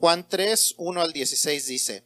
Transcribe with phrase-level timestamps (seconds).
[0.00, 2.04] Juan 3, 1 al 16 dice,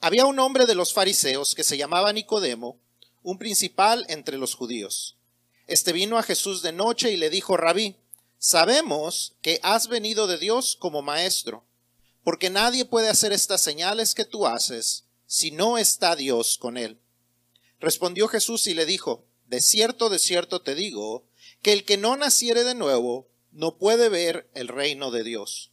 [0.00, 2.80] Había un hombre de los fariseos que se llamaba Nicodemo,
[3.22, 5.18] un principal entre los judíos.
[5.66, 7.96] Este vino a Jesús de noche y le dijo, Rabí,
[8.38, 11.66] sabemos que has venido de Dios como maestro,
[12.24, 16.98] porque nadie puede hacer estas señales que tú haces si no está Dios con él.
[17.78, 21.26] Respondió Jesús y le dijo, De cierto, de cierto te digo,
[21.60, 25.72] que el que no naciere de nuevo no puede ver el reino de Dios.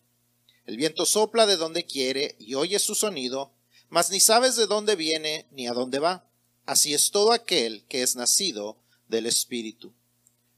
[0.71, 3.51] El viento sopla de donde quiere y oye su sonido,
[3.89, 6.31] mas ni sabes de dónde viene ni a dónde va.
[6.65, 8.77] Así es todo aquel que es nacido
[9.09, 9.93] del Espíritu.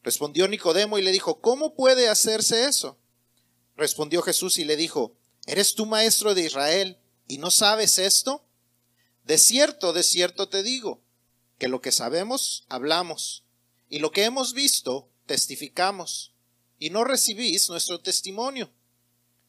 [0.03, 2.99] Respondió Nicodemo y le dijo, ¿cómo puede hacerse eso?
[3.75, 5.15] Respondió Jesús y le dijo,
[5.47, 8.45] ¿eres tú maestro de Israel y no sabes esto?
[9.23, 11.01] De cierto, de cierto te digo,
[11.57, 13.45] que lo que sabemos, hablamos,
[13.89, 16.35] y lo que hemos visto, testificamos,
[16.77, 18.71] y no recibís nuestro testimonio.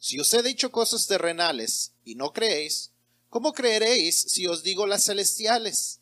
[0.05, 2.91] Si os he dicho cosas terrenales y no creéis,
[3.31, 6.01] ¿cómo creeréis si os digo las celestiales?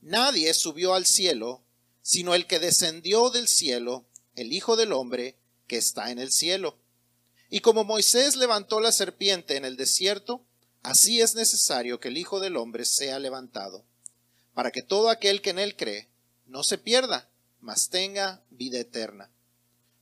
[0.00, 1.62] Nadie subió al cielo,
[2.02, 6.76] sino el que descendió del cielo, el Hijo del Hombre, que está en el cielo.
[7.48, 10.44] Y como Moisés levantó la serpiente en el desierto,
[10.82, 13.84] así es necesario que el Hijo del Hombre sea levantado,
[14.54, 16.08] para que todo aquel que en él cree
[16.46, 17.30] no se pierda,
[17.60, 19.30] mas tenga vida eterna.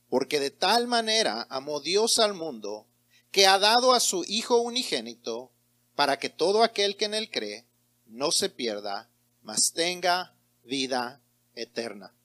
[0.09, 2.87] Porque de tal manera amó Dios al mundo,
[3.35, 5.51] que ha dado a su Hijo unigénito,
[5.93, 7.65] para que todo aquel que en él cree
[8.05, 9.09] no se pierda,
[9.43, 10.33] mas tenga
[10.63, 11.21] vida
[11.53, 12.15] eterna.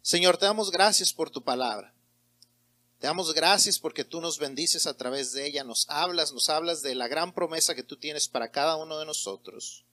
[0.00, 1.92] Señor, te damos gracias por tu palabra.
[3.00, 6.82] Te damos gracias porque tú nos bendices a través de ella, nos hablas, nos hablas
[6.82, 9.86] de la gran promesa que tú tienes para cada uno de nosotros.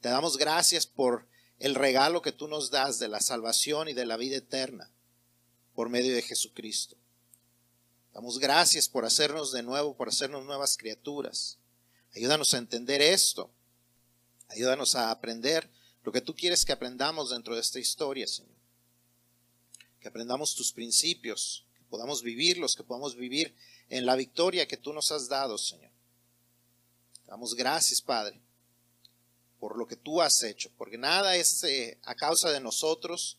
[0.00, 1.28] Te damos gracias por
[1.58, 4.90] el regalo que tú nos das de la salvación y de la vida eterna
[5.74, 6.96] por medio de Jesucristo.
[8.14, 11.58] Damos gracias por hacernos de nuevo, por hacernos nuevas criaturas.
[12.14, 13.50] Ayúdanos a entender esto.
[14.48, 15.68] Ayúdanos a aprender
[16.04, 18.54] lo que tú quieres que aprendamos dentro de esta historia, Señor.
[19.98, 23.52] Que aprendamos tus principios, que podamos vivirlos, que podamos vivir
[23.88, 25.90] en la victoria que tú nos has dado, Señor.
[27.26, 28.40] Damos gracias, Padre,
[29.58, 33.38] por lo que tú has hecho, porque nada es eh, a causa de nosotros,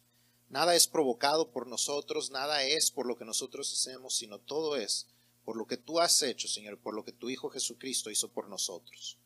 [0.50, 5.08] Nada es provocado por nosotros, nada es por lo que nosotros hacemos, sino todo es
[5.44, 8.48] por lo que tú has hecho, Señor, por lo que tu Hijo Jesucristo hizo por
[8.48, 9.18] nosotros.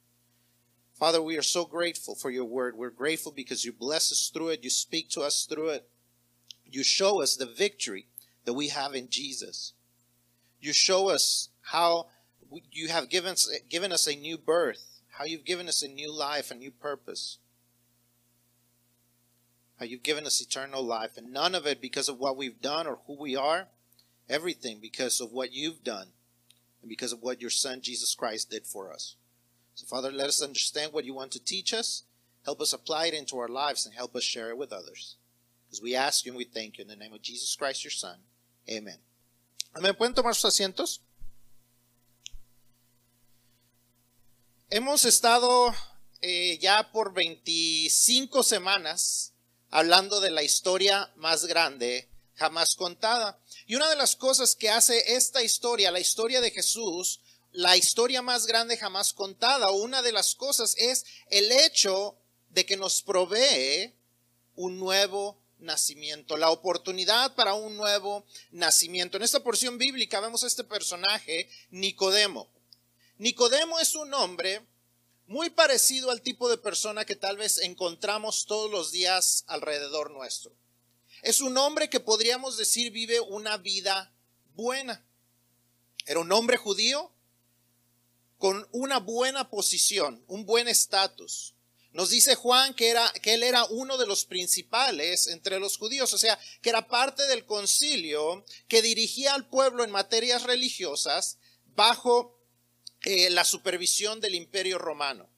[0.93, 2.75] Father, we are so grateful for your word.
[2.75, 5.89] We're grateful because you bless us through it, you speak to us through it.
[6.65, 8.07] You show us the victory
[8.45, 9.73] that we have in Jesus.
[10.59, 12.07] You show us how
[12.71, 13.35] you have given,
[13.69, 17.37] given us a new birth, how you've given us a new life, a new purpose
[19.85, 22.99] you've given us eternal life, and none of it because of what we've done or
[23.07, 23.67] who we are,
[24.29, 26.07] everything because of what you've done
[26.81, 29.15] and because of what your Son Jesus Christ did for us.
[29.75, 32.03] So, Father, let us understand what you want to teach us,
[32.43, 35.15] help us apply it into our lives, and help us share it with others.
[35.71, 37.91] As we ask you and we thank you in the name of Jesus Christ, your
[37.91, 38.17] Son.
[38.69, 38.97] Amen.
[39.75, 39.95] Amén.
[39.95, 41.01] ¿Pueden tomar sus asientos?
[44.69, 45.73] Hemos estado
[46.21, 49.33] eh, ya por 25 semanas
[49.69, 53.39] hablando de la historia más grande jamás contada.
[53.67, 57.21] Y una de las cosas que hace esta historia, la historia de Jesús,
[57.51, 62.15] la historia más grande jamás contada, una de las cosas es el hecho
[62.49, 63.93] de que nos provee
[64.55, 69.17] un nuevo nacimiento, la oportunidad para un nuevo nacimiento.
[69.17, 72.47] En esta porción bíblica vemos a este personaje, Nicodemo.
[73.17, 74.61] Nicodemo es un hombre
[75.29, 80.51] muy parecido al tipo de persona que tal vez encontramos todos los días alrededor nuestro.
[81.21, 84.11] Es un hombre que podríamos decir vive una vida
[84.55, 85.05] buena.
[86.07, 87.11] Era un hombre judío
[88.39, 91.53] con una buena posición, un buen estatus.
[91.91, 96.11] Nos dice Juan que, era, que él era uno de los principales entre los judíos,
[96.11, 101.37] o sea, que era parte del concilio que dirigía al pueblo en materias religiosas
[101.75, 102.38] bajo
[103.05, 105.29] eh, la supervisión del imperio romano.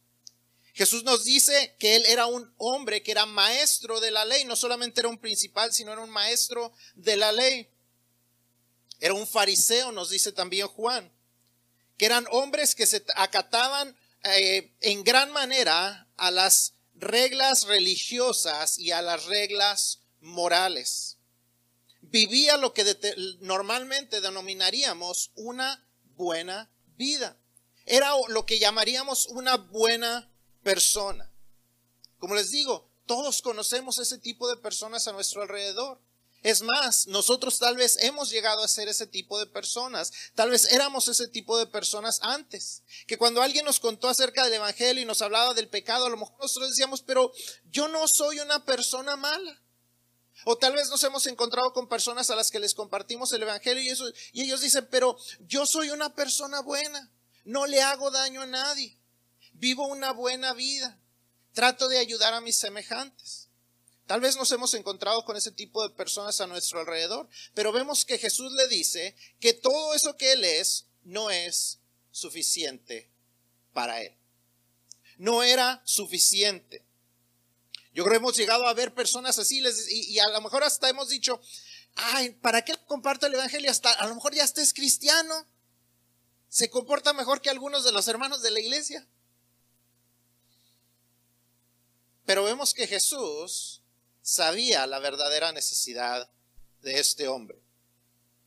[0.74, 4.56] Jesús nos dice que él era un hombre que era maestro de la ley, no
[4.56, 7.70] solamente era un principal, sino era un maestro de la ley.
[9.00, 11.12] Era un fariseo, nos dice también Juan,
[11.98, 18.92] que eran hombres que se acataban eh, en gran manera a las reglas religiosas y
[18.92, 21.18] a las reglas morales.
[22.02, 22.86] Vivía lo que
[23.42, 25.84] normalmente denominaríamos una
[26.16, 27.38] buena vida.
[27.86, 30.32] Era lo que llamaríamos una buena
[30.64, 31.32] persona.
[32.20, 36.00] Como les digo, todos conocemos ese tipo de personas a nuestro alrededor.
[36.44, 40.12] Es más, nosotros tal vez hemos llegado a ser ese tipo de personas.
[40.34, 42.82] Tal vez éramos ese tipo de personas antes.
[43.06, 46.18] Que cuando alguien nos contó acerca del Evangelio y nos hablaba del pecado, a lo
[46.18, 47.32] mejor nosotros decíamos, pero
[47.70, 49.62] yo no soy una persona mala.
[50.46, 53.84] O tal vez nos hemos encontrado con personas a las que les compartimos el Evangelio
[53.84, 57.12] y, y ellos dicen, pero yo soy una persona buena.
[57.44, 58.98] No le hago daño a nadie.
[59.54, 61.00] Vivo una buena vida.
[61.54, 63.50] Trato de ayudar a mis semejantes.
[64.08, 68.04] Tal vez nos hemos encontrado con ese tipo de personas a nuestro alrededor, pero vemos
[68.04, 71.80] que Jesús le dice que todo eso que Él es no es
[72.12, 73.10] suficiente
[73.74, 74.18] para Él.
[75.18, 76.84] No era suficiente.
[77.94, 81.10] Yo creo que hemos llegado a ver personas así y, a lo mejor hasta hemos
[81.10, 81.42] dicho,
[81.96, 83.70] ay, ¿para qué comparto el Evangelio?
[83.70, 85.46] Hasta a lo mejor ya estés cristiano.
[86.52, 89.08] Se comporta mejor que algunos de los hermanos de la iglesia.
[92.26, 93.82] Pero vemos que Jesús
[94.22, 96.30] sabía la verdadera necesidad
[96.82, 97.58] de este hombre.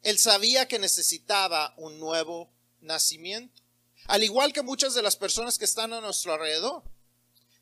[0.02, 2.50] Él sabía que necesitaba un nuevo
[2.82, 3.62] nacimiento,
[4.04, 6.82] al igual que muchas de las personas que están a nuestro alrededor.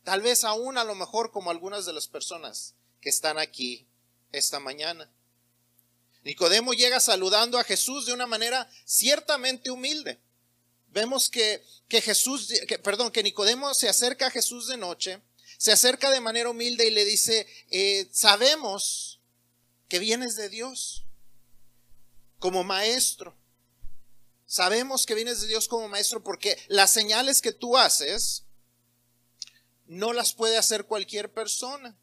[0.02, 3.86] Tal vez aún a lo mejor como algunas de las personas que están aquí
[4.32, 5.08] esta mañana.
[6.24, 10.20] Nicodemo llega saludando a Jesús de una manera ciertamente humilde.
[10.92, 15.20] Vemos que, que Jesús, que, perdón, que Nicodemo se acerca a Jesús de noche
[15.62, 19.20] se acerca de manera humilde y le dice, eh, sabemos
[19.88, 21.04] que vienes de Dios
[22.40, 23.36] como maestro.
[24.44, 28.42] Sabemos que vienes de Dios como maestro porque las señales que tú haces
[29.86, 31.96] no las puede hacer cualquier persona.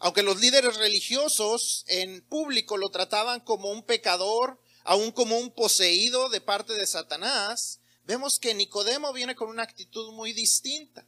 [0.00, 6.28] Aunque los líderes religiosos en público lo trataban como un pecador, aún como un poseído
[6.28, 11.06] de parte de Satanás, vemos que Nicodemo viene con una actitud muy distinta.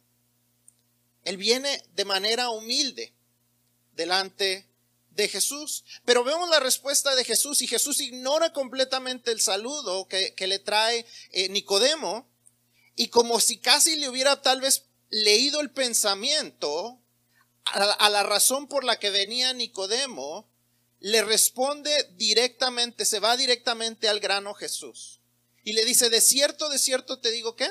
[1.23, 3.13] Él viene de manera humilde
[3.95, 4.67] delante
[5.15, 5.83] de Jesús.
[6.05, 11.05] Pero vemos la respuesta de Jesús y Jesús ignora completamente el saludo que, le trae
[11.31, 12.29] eh, Nicodemo
[12.95, 16.99] y como si casi le hubiera tal vez leído el pensamiento
[17.65, 20.49] a, a la razón por la que venía Nicodemo,
[21.03, 25.19] le responde directamente, se va directamente al grano Jesús.
[25.65, 27.69] Y le dice, de cierto, de cierto te digo que,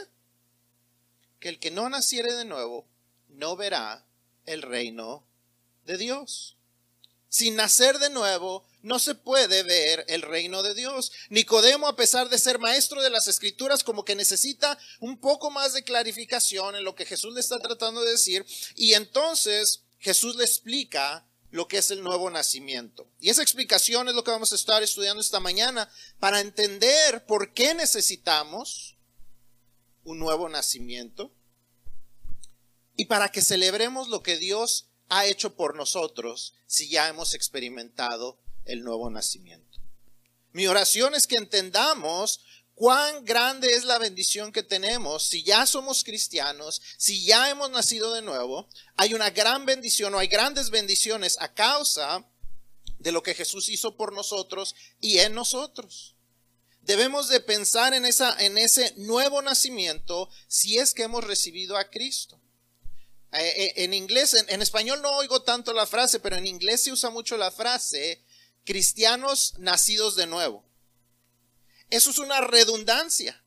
[1.40, 2.86] que el que no naciere de nuevo
[3.30, 4.04] no verá
[4.44, 5.26] el reino
[5.86, 6.58] de Dios.
[7.30, 11.10] Sin nacer de nuevo, no se puede ver el reino de Dios.
[11.30, 15.72] Nicodemo, a pesar de ser maestro de las escrituras, como que necesita un poco más
[15.72, 18.44] de clarificación en lo que Jesús le está tratando de decir.
[18.74, 23.06] Y entonces Jesús le explica lo que es el nuevo nacimiento.
[23.20, 25.88] Y esa explicación es lo que vamos a estar estudiando esta mañana
[26.18, 28.96] para entender por qué necesitamos
[30.02, 31.30] un nuevo nacimiento
[32.96, 38.40] y para que celebremos lo que Dios ha hecho por nosotros si ya hemos experimentado
[38.64, 39.78] el nuevo nacimiento.
[40.52, 42.40] Mi oración es que entendamos
[42.82, 48.12] cuán grande es la bendición que tenemos si ya somos cristianos, si ya hemos nacido
[48.12, 48.68] de nuevo.
[48.96, 52.28] Hay una gran bendición o hay grandes bendiciones a causa
[52.98, 56.16] de lo que Jesús hizo por nosotros y en nosotros.
[56.80, 61.88] Debemos de pensar en, esa, en ese nuevo nacimiento si es que hemos recibido a
[61.88, 62.40] Cristo.
[63.32, 66.90] Eh, eh, en inglés, en, español no oigo tanto la frase, pero en inglés se
[66.90, 68.24] usa mucho la frase
[68.64, 70.71] cristianos nacidos de nuevo.
[71.92, 73.44] Eso es una redundancia,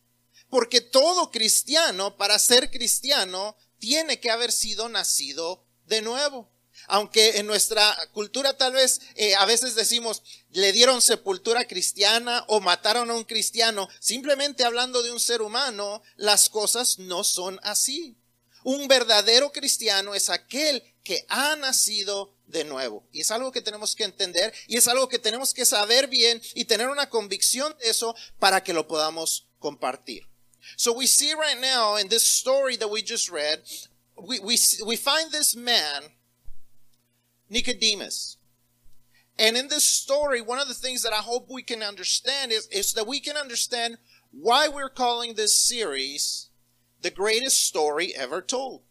[0.51, 6.51] porque todo cristiano, para ser cristiano, tiene que haber sido nacido de nuevo.
[6.85, 10.21] Aunque en nuestra cultura tal vez eh, a veces decimos,
[10.51, 16.03] le dieron sepultura cristiana o mataron a un cristiano, simplemente hablando de un ser humano,
[16.15, 18.15] las cosas no son así.
[18.63, 23.07] Un verdadero cristiano es aquel que ha nacido de nuevo.
[23.13, 26.41] Y es algo que tenemos que entender y es algo que tenemos que saber bien
[26.55, 30.27] y tener una convicción de eso para que lo podamos compartir.
[30.75, 33.61] So we see right now in this story that we just read,
[34.17, 36.11] we, we, we find this man,
[37.49, 38.37] Nicodemus.
[39.37, 42.67] And in this story, one of the things that I hope we can understand is,
[42.71, 43.97] is that we can understand
[44.31, 46.49] why we're calling this series
[47.01, 48.81] the greatest story ever told.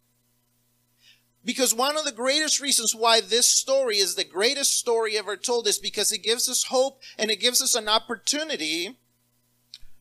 [1.45, 5.67] Because one of the greatest reasons why this story is the greatest story ever told
[5.67, 8.99] is because it gives us hope and it gives us an opportunity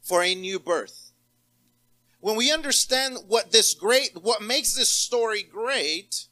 [0.01, 1.12] for a new birth.
[2.19, 6.27] when we understand what this great, what makes this story great,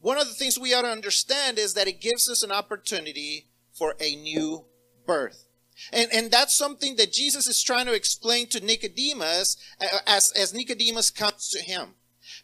[0.00, 3.48] one of the things we ought to understand is that it gives us an opportunity
[3.72, 4.64] for a new
[5.04, 5.48] birth.
[5.92, 10.54] And, and that's something that Jesus is trying to explain to Nicodemus uh, as, as
[10.54, 11.94] Nicodemus comes to him.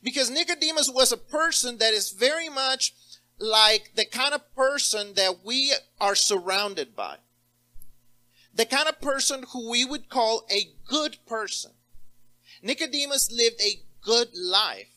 [0.04, 2.92] Because Nicodemus was a person that is very much
[3.38, 7.16] like the kind of person that we are surrounded by.
[8.54, 11.72] The kind of person who we would call a good person.
[12.62, 14.88] Nicodemus lived a good life.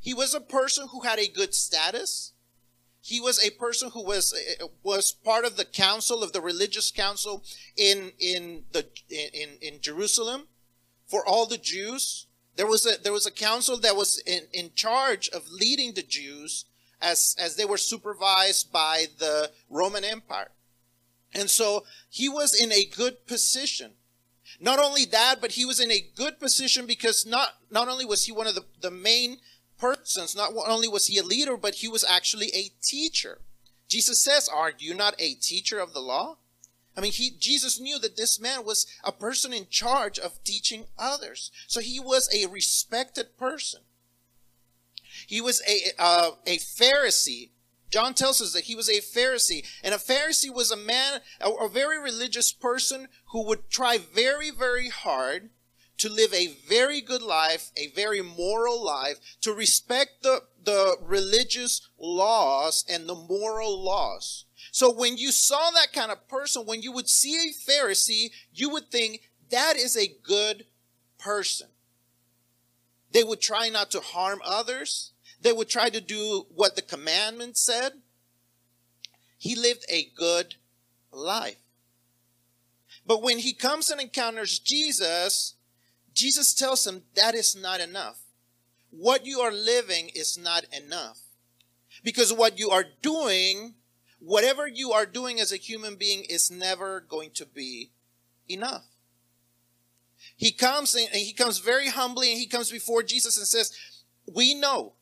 [0.00, 2.32] He was a person who had a good status.
[3.00, 4.34] He was a person who was
[4.82, 7.44] was part of the council of the religious council
[7.76, 10.48] in in the in in Jerusalem
[11.06, 12.26] for all the Jews.
[12.56, 16.02] There was a there was a council that was in, in charge of leading the
[16.02, 16.64] Jews
[17.00, 20.50] as as they were supervised by the Roman Empire.
[21.34, 23.92] And so he was in a good position.
[24.60, 28.26] Not only that, but he was in a good position because not not only was
[28.26, 29.38] he one of the, the main
[29.78, 33.40] persons, not only was he a leader, but he was actually a teacher.
[33.88, 36.38] Jesus says, Are you not a teacher of the law?
[36.96, 40.86] I mean, he, Jesus knew that this man was a person in charge of teaching
[40.98, 41.50] others.
[41.66, 43.80] So he was a respected person.
[45.26, 47.50] He was a, uh, a Pharisee.
[47.90, 49.64] John tells us that he was a Pharisee.
[49.82, 54.50] And a Pharisee was a man, a, a very religious person who would try very,
[54.50, 55.50] very hard
[55.98, 61.88] to live a very good life, a very moral life, to respect the, the religious
[61.98, 64.43] laws and the moral laws.
[64.74, 68.70] So when you saw that kind of person, when you would see a Pharisee, you
[68.70, 70.66] would think that is a good
[71.16, 71.68] person.
[73.12, 75.12] They would try not to harm others.
[75.40, 77.92] They would try to do what the commandment said.
[79.38, 80.56] He lived a good
[81.12, 81.62] life.
[83.06, 85.54] But when he comes and encounters Jesus,
[86.14, 88.18] Jesus tells him that is not enough.
[88.90, 91.20] What you are living is not enough.
[92.02, 93.74] Because what you are doing,
[94.24, 97.90] whatever you are doing as a human being, is never going to be
[98.48, 98.84] enough.
[100.36, 103.76] He comes and he comes very humbly and he comes before Jesus and says,
[104.26, 104.94] We know.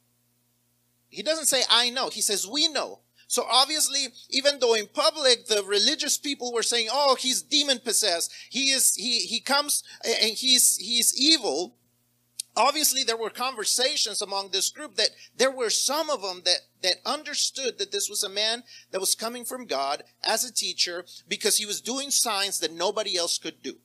[1.09, 2.09] He doesn't say, I know.
[2.09, 3.01] He says, We know
[3.33, 8.31] so obviously, even though in public the religious people were saying, "Oh, he's demon possessed.
[8.51, 11.79] He is he he comes and he's he's evil."
[12.55, 16.97] Obviously, there were conversations among this group that there were some of them that that
[17.05, 21.57] understood that this was a man that was coming from God as a teacher because
[21.57, 23.79] he was doing signs that nobody else could do.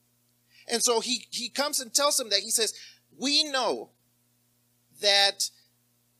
[0.68, 2.74] And so he he comes and tells them that he says,
[3.18, 3.92] "We know
[5.00, 5.50] that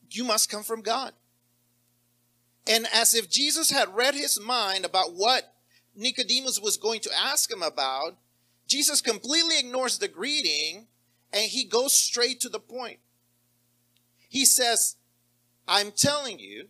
[0.10, 1.14] you must come from God."
[2.66, 5.54] And as if Jesus had read his mind about what
[5.96, 8.18] Nicodemus was going to ask him about,
[8.68, 10.88] Jesus completely ignores the greeting
[11.32, 13.00] and he goes straight to the point.
[14.30, 14.97] He says,
[15.68, 16.68] I'm telling you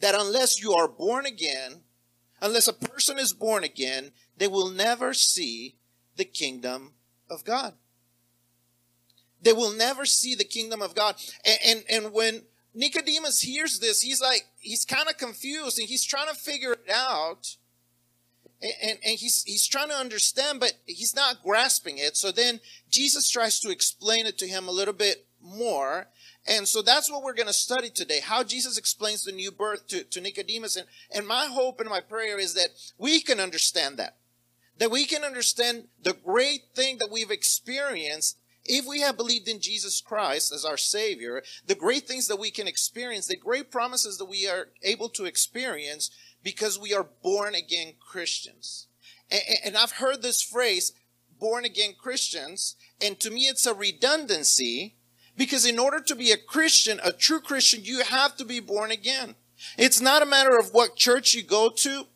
[0.00, 1.82] that unless you are born again,
[2.40, 5.76] unless a person is born again, they will never see
[6.16, 6.94] the kingdom
[7.30, 7.74] of God.
[9.42, 11.16] They will never see the kingdom of God.
[11.44, 12.42] And, and, and when
[12.74, 16.90] Nicodemus hears this, he's like, he's kind of confused and he's trying to figure it
[16.90, 17.56] out.
[18.60, 22.16] And, and, and, he's, he's trying to understand, but he's not grasping it.
[22.16, 22.60] So then
[22.90, 26.08] Jesus tries to explain it to him a little bit more.
[26.48, 29.88] And so that's what we're going to study today, how Jesus explains the new birth
[29.88, 30.76] to, to Nicodemus.
[30.76, 34.16] And, and my hope and my prayer is that we can understand that.
[34.78, 38.38] That we can understand the great thing that we've experienced
[38.68, 42.50] if we have believed in Jesus Christ as our Savior, the great things that we
[42.50, 46.10] can experience, the great promises that we are able to experience
[46.42, 48.88] because we are born again Christians.
[49.30, 50.92] And, and I've heard this phrase,
[51.38, 54.96] born again Christians, and to me it's a redundancy
[55.36, 58.90] because in order to be a Christian, a true Christian, you have to be born
[58.90, 59.34] again.
[59.78, 62.06] It's not a matter of what church you go to.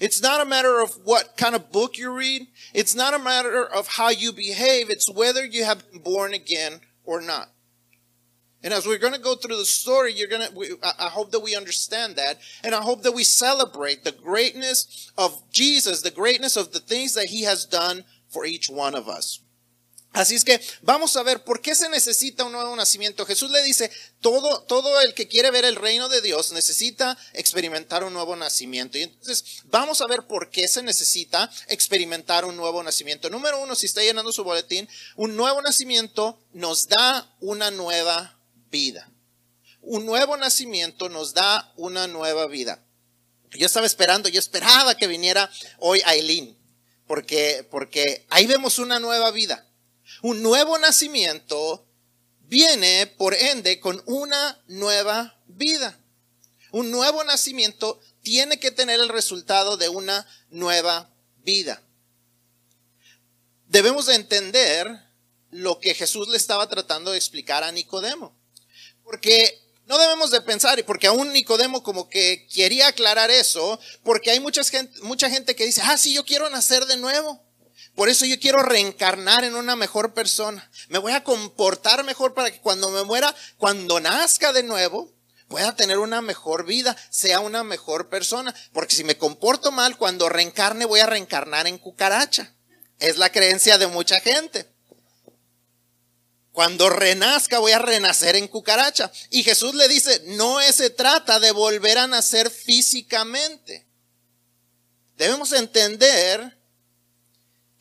[0.00, 2.46] It's not a matter of what kind of book you read.
[2.74, 4.90] It's not a matter of how you behave.
[4.90, 7.48] It's whether you have been born again or not.
[8.62, 11.40] And as we're going to go through the story, you're going to, I hope that
[11.40, 12.38] we understand that.
[12.64, 17.14] And I hope that we celebrate the greatness of Jesus, the greatness of the things
[17.14, 19.40] that he has done for each one of us.
[20.12, 23.26] Así es que vamos a ver por qué se necesita un nuevo nacimiento.
[23.26, 28.02] Jesús le dice, todo, todo el que quiere ver el reino de Dios necesita experimentar
[28.02, 28.96] un nuevo nacimiento.
[28.98, 33.28] Y entonces vamos a ver por qué se necesita experimentar un nuevo nacimiento.
[33.28, 39.08] Número uno, si está llenando su boletín, un nuevo nacimiento nos da una nueva vida.
[39.82, 42.82] Un nuevo nacimiento nos da una nueva vida.
[43.52, 46.58] Yo estaba esperando, yo esperaba que viniera hoy Aileen,
[47.06, 49.67] porque, porque ahí vemos una nueva vida
[50.22, 51.86] Un nuevo nacimiento
[52.40, 55.98] viene, por ende, con una nueva vida.
[56.70, 61.82] Un nuevo nacimiento tiene que tener el resultado de una nueva vida.
[63.66, 64.88] Debemos de entender
[65.50, 68.36] lo que Jesús le estaba tratando de explicar a Nicodemo.
[69.02, 74.30] Porque no debemos de pensar, y porque aún Nicodemo como que quería aclarar eso, porque
[74.30, 77.42] hay mucha gente, mucha gente que dice, ah, sí, yo quiero nacer de nuevo.
[77.98, 80.70] Por eso yo quiero reencarnar en una mejor persona.
[80.88, 85.12] Me voy a comportar mejor para que cuando me muera, cuando nazca de nuevo,
[85.48, 88.54] pueda tener una mejor vida, sea una mejor persona.
[88.72, 92.54] Porque si me comporto mal, cuando reencarne voy a reencarnar en cucaracha.
[93.00, 94.70] Es la creencia de mucha gente.
[96.52, 99.10] Cuando renazca voy a renacer en cucaracha.
[99.30, 103.88] Y Jesús le dice, no se trata de volver a nacer físicamente.
[105.16, 106.57] Debemos entender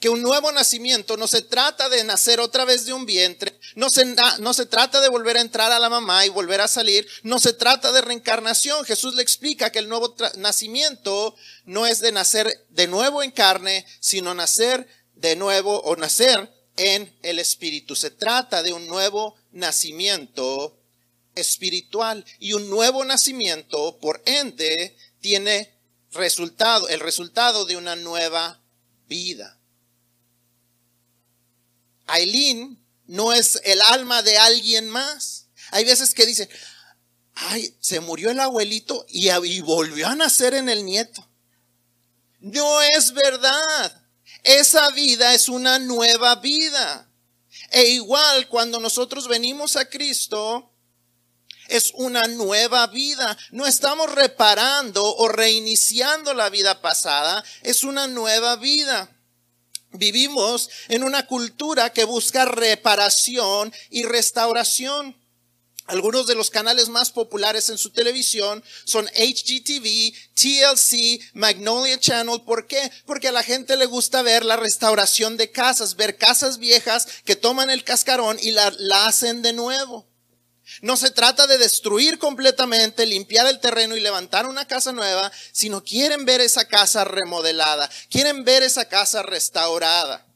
[0.10, 4.06] un nuevo nacimiento no se trata de nacer otra vez de un vientre, no se,
[4.40, 7.40] no se trata de volver a entrar a la mamá y volver a salir, no
[7.40, 8.86] se trata de reencarnación.
[8.86, 11.36] Jesús le explica que el nuevo nacimiento
[11.66, 17.16] no es de nacer de nuevo en carne, sino nacer de nuevo o nacer en
[17.24, 17.96] el Espíritu.
[17.96, 20.78] Se trata de un nuevo nacimiento
[21.36, 25.74] espiritual y un nuevo nacimiento, por ende, tiene
[26.12, 28.62] resultado, el resultado de una nueva
[29.08, 29.57] vida.
[32.08, 35.48] Aileen no es el alma de alguien más.
[35.72, 36.50] Hay veces que dicen,
[37.36, 39.30] ay, se murió el abuelito y
[39.62, 41.28] volvió a nacer en el nieto.
[42.40, 44.04] No es verdad.
[44.44, 47.10] Esa vida es una nueva vida.
[47.72, 50.72] E igual cuando nosotros venimos a Cristo,
[51.68, 53.38] es una nueva vida.
[53.52, 59.17] No estamos reparando o reiniciando la vida pasada, es una nueva vida.
[59.98, 65.16] Vivimos en una cultura que busca reparación y restauración.
[65.88, 72.42] Algunos de los canales más populares en su televisión son HGTV, TLC, Magnolia Channel.
[72.42, 72.92] ¿Por qué?
[73.06, 77.38] Porque a la gente le gusta ver la restauración de casas, ver casas viejas que
[77.38, 78.68] toman el cascarón y la,
[79.06, 80.07] hacen de nuevo.
[80.82, 85.84] No se trata de destruir completamente, limpiar el terreno y levantar una casa nueva, sino
[85.84, 90.28] quieren ver esa casa remodelada, quieren ver esa casa restaurada.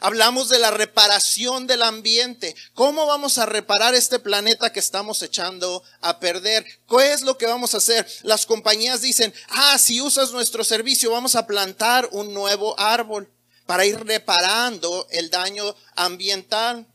[0.00, 2.56] Hablamos de la reparación del ambiente.
[2.72, 6.64] ¿Cómo vamos a reparar este planeta que estamos echando a perder?
[6.88, 8.06] ¿Qué es lo que vamos a hacer?
[8.22, 13.30] Las compañías dicen, ah, si usas nuestro servicio, vamos a plantar un nuevo árbol
[13.66, 16.86] para ir reparando el daño ambiental.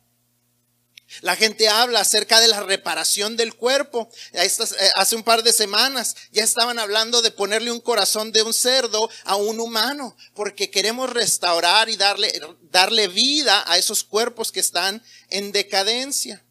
[1.22, 4.10] La gente habla acerca de la reparación del cuerpo.
[4.34, 4.50] Eh,
[4.96, 9.10] hace un par de semanas ya estaban hablando de ponerle un corazón de un cerdo
[9.24, 12.34] a un humano, porque queremos restaurar y darle,
[12.72, 16.44] darle vida a esos cuerpos que están en decadencia.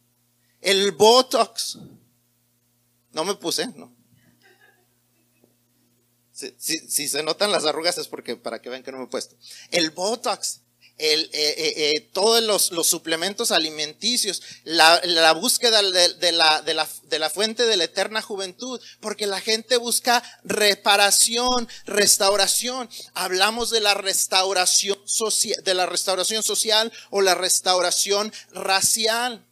[0.61, 1.79] El Botox.
[3.13, 3.95] No me puse, no.
[6.35, 9.37] Si, se notan las arrugas es porque para que vean que no me he puesto.
[9.71, 10.63] El Botox
[10.99, 16.75] el, eh, eh, eh, todos los, los, suplementos alimenticios, la, la búsqueda de, la, de,
[16.75, 22.89] la, de la fuente de la eterna juventud, porque la gente busca reparación, restauración.
[23.15, 24.99] Hablamos de la restauración
[25.65, 29.45] de la restauración social o la restauración racial.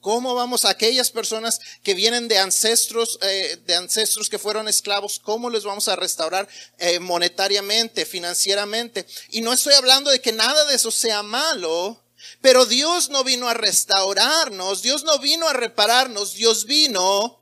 [0.00, 5.20] ¿Cómo vamos a aquellas personas que vienen de ancestros, eh, de ancestros que fueron esclavos,
[5.22, 9.06] cómo les vamos a restaurar eh, monetariamente, financieramente?
[9.28, 12.02] Y no estoy hablando de que nada de eso sea malo,
[12.40, 17.38] pero Dios no vino a restaurarnos, Dios no vino a repararnos, Dios vino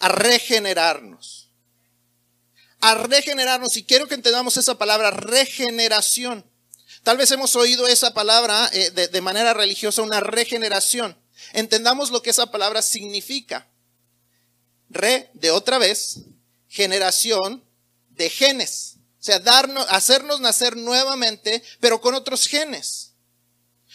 [0.00, 1.50] a regenerarnos.
[2.80, 3.76] A regenerarnos.
[3.76, 6.44] Y quiero que entendamos esa palabra, regeneración.
[7.04, 11.21] Tal vez hemos oído esa palabra eh, de, de manera religiosa, una regeneración.
[11.52, 13.66] Entendamos lo que esa palabra significa.
[14.88, 16.18] Re, de otra vez,
[16.68, 17.64] generación
[18.10, 18.96] de genes.
[19.20, 23.12] O sea, darnos, hacernos nacer nuevamente, pero con otros genes.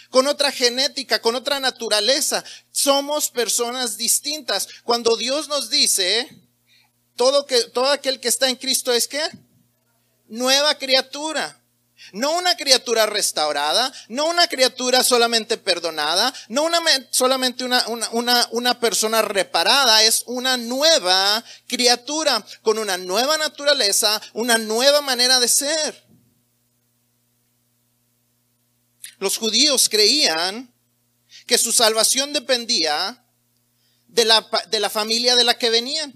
[0.10, 2.44] Con otra genética, con otra naturaleza.
[2.72, 4.68] Somos personas distintas.
[4.84, 6.30] Cuando Dios nos dice,
[7.16, 9.22] todo, que, todo aquel que está en Cristo es que
[10.28, 11.62] nueva criatura.
[12.14, 18.80] No una criatura restaurada, no una criatura solamente perdonada, no una, solamente una, una, una,
[18.80, 26.06] persona reparada, es una nueva criatura con una nueva naturaleza, una nueva manera de ser.
[29.20, 30.74] Los judíos creían
[31.46, 33.24] que su salvación dependía
[34.08, 36.14] de la, de la familia de la que venían.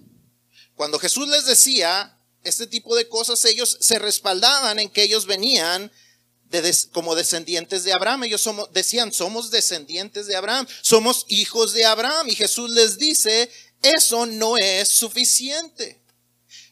[0.75, 5.91] Cuando Jesús les decía, este tipo de cosas, ellos se respaldaban en que ellos venían
[6.51, 8.25] de como descendientes de Abraham.
[8.25, 12.27] Ellos decían, somos descendientes de Abraham, somos hijos de Abraham.
[12.30, 13.49] Y Jesús les dice,
[13.82, 16.01] eso no es suficiente.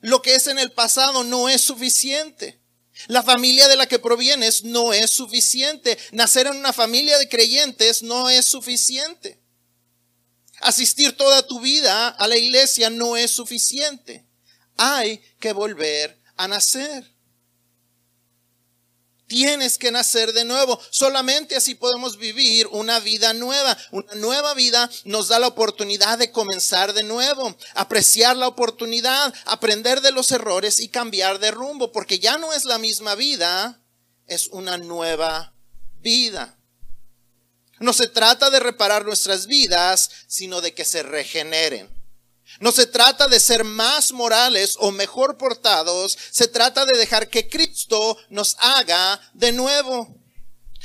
[0.01, 2.60] Lo que es en el pasado no es suficiente.
[3.08, 5.97] La familia de la que provienes no es suficiente.
[6.12, 9.39] Nacer en una familia de creyentes no es suficiente.
[10.62, 14.25] Asistir toda tu vida a la iglesia no es suficiente.
[14.81, 17.05] Hay que volver a nacer.
[19.27, 20.79] Tienes que nacer de nuevo.
[20.89, 23.77] Solamente así podemos vivir una vida nueva.
[23.91, 29.99] Una nueva vida nos da la oportunidad de comenzar de nuevo, apreciar la oportunidad, aprender
[30.01, 33.79] de los errores y cambiar de rumbo, porque ya no es la misma vida,
[34.27, 35.53] es una nueva
[35.99, 36.57] vida.
[37.79, 41.98] No se trata de reparar nuestras vidas, sino de que se regeneren.
[42.59, 47.47] No se trata de ser más morales o mejor portados, se trata de dejar que
[47.47, 50.15] Cristo nos haga de nuevo.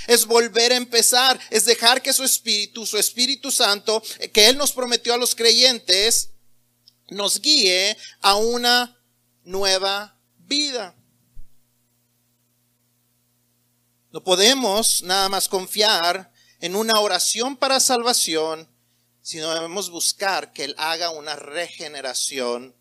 [0.06, 4.72] Es volver a empezar, es dejar que su Espíritu, su Espíritu Santo, que Él nos
[4.72, 6.30] prometió a los creyentes,
[7.08, 8.96] nos guíe a una
[9.44, 10.94] nueva vida.
[14.12, 18.68] No podemos nada más confiar en una oración para salvación,
[19.24, 22.74] sino debemos buscar que Él haga una regeneración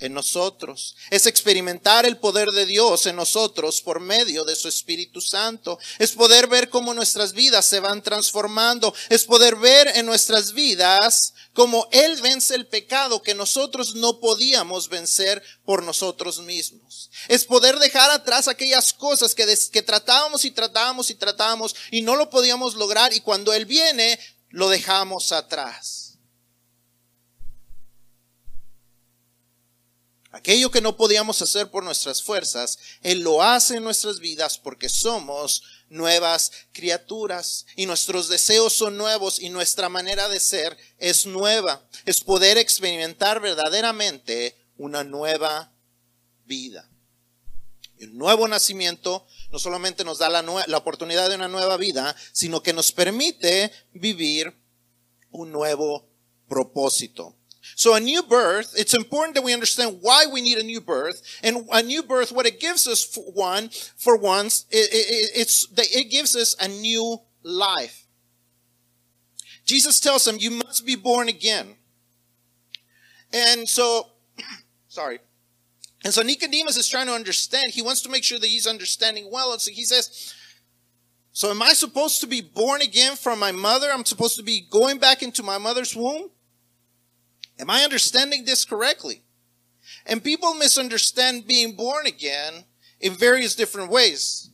[0.00, 0.96] en nosotros.
[1.10, 5.78] Es experimentar el poder de Dios en nosotros por medio de su Espíritu Santo.
[6.00, 8.92] Es poder ver cómo nuestras vidas se van transformando.
[9.08, 14.88] Es poder ver en nuestras vidas cómo Él vence el pecado que nosotros no podíamos
[14.88, 17.08] vencer por nosotros mismos.
[17.28, 22.16] Es poder dejar atrás aquellas cosas que, que tratábamos y tratábamos y tratábamos y no
[22.16, 24.18] lo podíamos lograr y cuando Él viene
[24.54, 26.16] lo dejamos atrás.
[30.30, 34.88] Aquello que no podíamos hacer por nuestras fuerzas, Él lo hace en nuestras vidas porque
[34.88, 41.84] somos nuevas criaturas y nuestros deseos son nuevos y nuestra manera de ser es nueva.
[42.04, 45.72] Es poder experimentar verdaderamente una nueva
[46.44, 46.88] vida.
[48.10, 52.62] Un nuevo nacimiento no solamente nos da la, la oportunidad de una nueva vida, sino
[52.62, 54.54] que nos permite vivir
[55.30, 56.08] un nuevo
[56.48, 57.36] propósito.
[57.76, 61.22] So a new birth, it's important that we understand why we need a new birth.
[61.42, 65.66] And a new birth, what it gives us for one, for once, it, it, it's,
[65.76, 68.06] it gives us a new life.
[69.64, 71.76] Jesus tells them, you must be born again.
[73.32, 74.08] And so,
[74.88, 75.20] sorry.
[76.04, 77.72] And so Nicodemus is trying to understand.
[77.72, 79.52] He wants to make sure that he's understanding well.
[79.52, 80.34] And so he says,
[81.32, 83.88] so am I supposed to be born again from my mother?
[83.90, 86.30] I'm supposed to be going back into my mother's womb?
[87.58, 89.22] Am I understanding this correctly?
[90.06, 92.64] And people misunderstand being born again
[93.00, 94.50] in various different ways.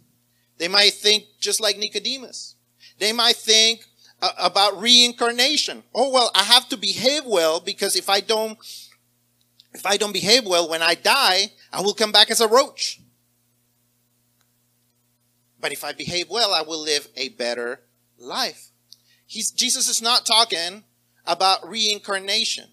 [0.58, 2.54] They might think just like Nicodemus.
[2.98, 3.84] They might think
[4.22, 5.82] uh, about reincarnation.
[5.94, 8.58] Oh well, I have to behave well because if I don't
[9.72, 13.00] if I don't behave well when I die, I will come back as a roach.
[15.60, 17.80] But if I behave well, I will live a better
[18.18, 18.70] life.
[19.26, 20.84] He's, Jesus is not talking
[21.26, 22.68] about reincarnation.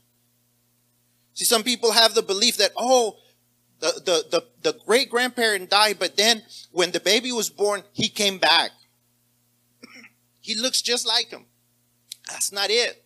[1.34, 3.18] See, some people have the belief that, oh,
[3.80, 8.10] the, the, the, the great grandparent died, but then when the baby was born, he
[8.10, 8.72] came back.
[10.42, 11.46] he looks just like him.
[12.28, 13.06] That's not it.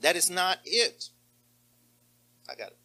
[0.00, 1.10] That is not it.
[2.48, 2.78] I got it.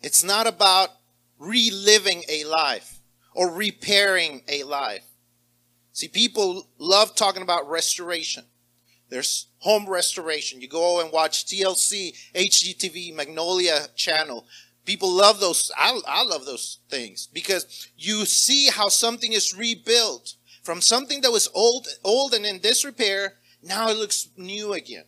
[0.00, 0.90] It's not about
[1.38, 3.00] reliving a life
[3.34, 5.04] or repairing a life.
[5.92, 8.44] See, people love talking about restoration.
[9.10, 10.60] There's home restoration.
[10.60, 14.46] You go and watch TLC, HGTV, Magnolia channel.
[14.88, 15.70] People love those.
[15.76, 21.30] I, I love those things because you see how something is rebuilt from something that
[21.30, 23.34] was old, old and in disrepair.
[23.62, 25.04] Now it looks new again.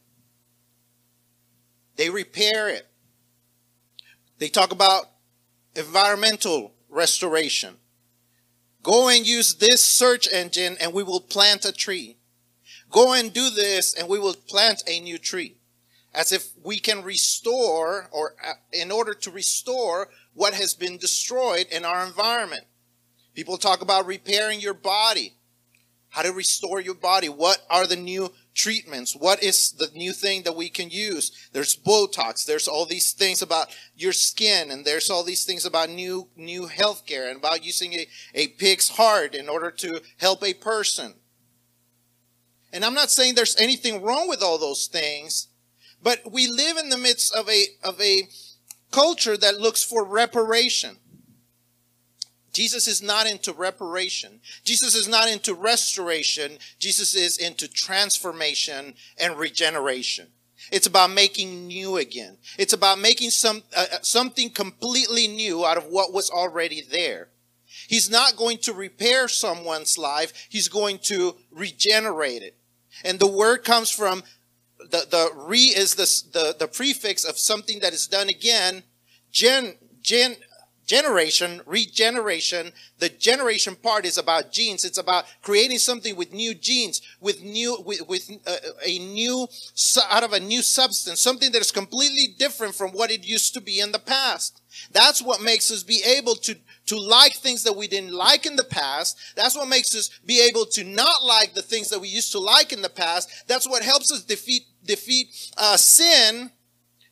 [1.97, 2.89] They repair it.
[4.37, 5.07] They talk about
[5.75, 7.77] environmental restoration.
[8.83, 12.19] Go and use this search engine and we will plant a tree.
[12.91, 15.57] Go and do this and we will plant a new tree.
[16.13, 21.67] As if we can restore or uh, in order to restore what has been destroyed
[21.71, 22.65] in our environment.
[23.35, 25.35] People talk about repairing your body.
[26.09, 27.29] How to restore your body.
[27.29, 29.15] What are the new treatments?
[29.15, 31.31] What is the new thing that we can use?
[31.53, 32.45] There's Botox.
[32.45, 36.67] There's all these things about your skin and there's all these things about new, new
[36.67, 41.15] healthcare and about using a, a pig's heart in order to help a person.
[42.73, 45.49] And I'm not saying there's anything wrong with all those things,
[46.03, 48.29] but we live in the midst of a, of a
[48.91, 50.97] culture that looks for reparation.
[52.53, 54.41] Jesus is not into reparation.
[54.65, 56.59] Jesus is not into restoration.
[56.79, 60.27] Jesus is into transformation and regeneration.
[60.73, 62.39] It's about making new again.
[62.59, 67.29] It's about making some uh, uh, something completely new out of what was already there.
[67.89, 70.33] He's not going to repair someone's life.
[70.49, 72.57] He's going to regenerate it.
[73.05, 74.23] And the word comes from
[74.91, 78.83] the, the re is the, the, the prefix of something that is done again.
[79.33, 80.37] Gen, gen,
[80.91, 82.73] generation, regeneration.
[82.99, 84.85] The generation part is about genes.
[84.85, 89.47] It's about creating something with new genes, with new, with, with uh, a new,
[90.11, 93.61] out of a new substance, something that is completely different from what it used to
[93.61, 94.63] be in the past.
[94.91, 98.57] That's what makes us be able to, to like things that we didn't like in
[98.57, 99.17] the past.
[99.37, 102.41] That's what makes us be able to not like the things that we used to
[102.41, 103.31] like in the past.
[103.47, 106.51] That's what helps us defeat, defeat, uh, sin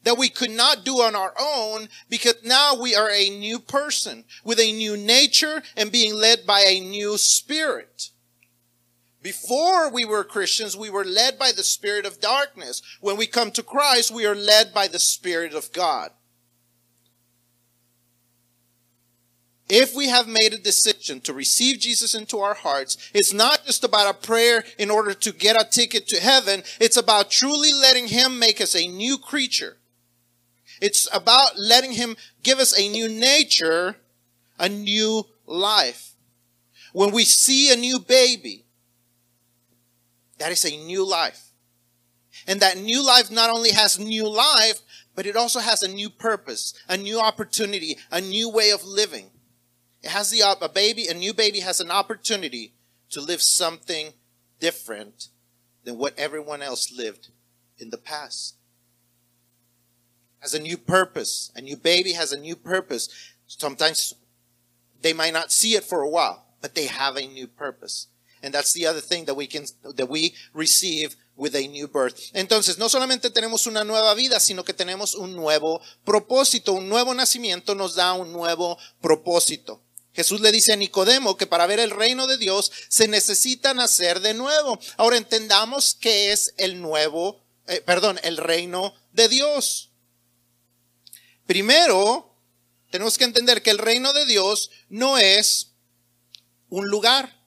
[0.05, 4.25] that we could not do on our own because now we are a new person
[4.45, 8.11] with a new nature and being led by a new spirit.
[9.23, 12.83] Before we were Christians, we were led by the spirit of darkness.
[13.01, 16.11] When we come to Christ, we are led by the spirit of God.
[19.68, 23.85] If we have made a decision to receive Jesus into our hearts, it's not just
[23.85, 26.62] about a prayer in order to get a ticket to heaven.
[26.81, 29.76] It's about truly letting Him make us a new creature
[30.81, 33.96] it's about letting Him give us a new nature,
[34.59, 36.12] a new life.
[36.92, 38.64] When we see a new baby,
[40.38, 41.52] that is a new life.
[42.46, 44.81] And that new life not only has new life,
[45.14, 49.31] but it also has a new purpose, a new opportunity, a new way of living.
[50.09, 52.73] It has the a baby, a new baby has an opportunity
[53.11, 54.14] to live something
[54.59, 55.29] different
[55.85, 57.29] than what everyone else lived
[57.77, 58.57] in the past
[60.40, 61.53] has a new purpose.
[61.55, 63.35] A new baby has a new purpose.
[63.47, 64.14] Sometimes
[65.03, 68.07] they might not see it for a while, but they have a new purpose.
[68.42, 72.33] And that's the other thing that we can, that we receive with a new birth.
[72.35, 76.73] Entonces, no solamente tenemos una nueva vida, sino que tenemos un nuevo propósito.
[76.73, 79.83] Un nuevo nacimiento nos da un nuevo propósito.
[80.18, 84.18] Jesús le dice a Nicodemo que para ver el reino de Dios se necesita nacer
[84.18, 84.81] de nuevo.
[84.96, 89.92] Ahora entendamos qué es el nuevo, eh, perdón, el reino de Dios.
[91.46, 92.35] Primero,
[92.90, 95.70] tenemos que entender que el reino de Dios no es
[96.68, 97.40] un lugar.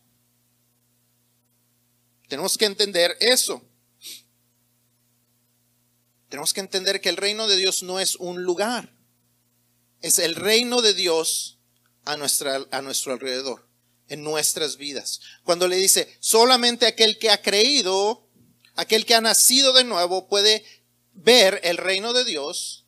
[2.30, 3.62] Tenemos que entender eso.
[6.30, 8.96] Tenemos que entender que el reino de Dios no es un lugar.
[10.00, 11.58] Es el reino de Dios
[12.06, 13.68] a, nuestra, a nuestro alrededor,
[14.08, 15.22] en nuestras vidas.
[15.44, 18.28] Cuando le dice, solamente aquel que ha creído,
[18.76, 20.64] aquel que ha nacido de nuevo puede
[21.14, 22.82] ver el reino de Dios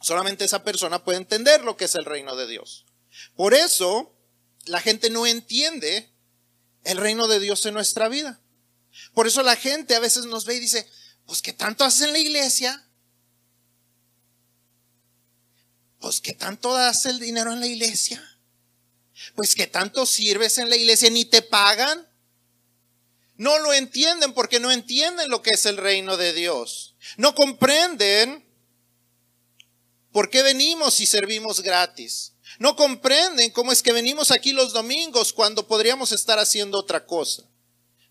[0.00, 2.86] Solamente esa persona puede entender lo que es el reino de Dios.
[3.34, 4.14] Por eso
[4.66, 6.12] la gente no entiende
[6.84, 8.40] el reino de Dios en nuestra vida.
[9.14, 10.88] Por eso la gente a veces nos ve y dice,
[11.26, 12.85] pues ¿qué tanto haces en la iglesia?
[16.00, 18.22] Pues ¿qué tanto das el dinero en la iglesia?
[19.34, 21.10] Pues ¿qué tanto sirves en la iglesia?
[21.10, 22.06] Ni te pagan.
[23.36, 26.94] No lo entienden porque no entienden lo que es el reino de Dios.
[27.16, 28.46] No comprenden
[30.16, 32.32] ¿Por qué venimos y servimos gratis?
[32.58, 37.42] No comprenden cómo es que venimos aquí los domingos cuando podríamos estar haciendo otra cosa.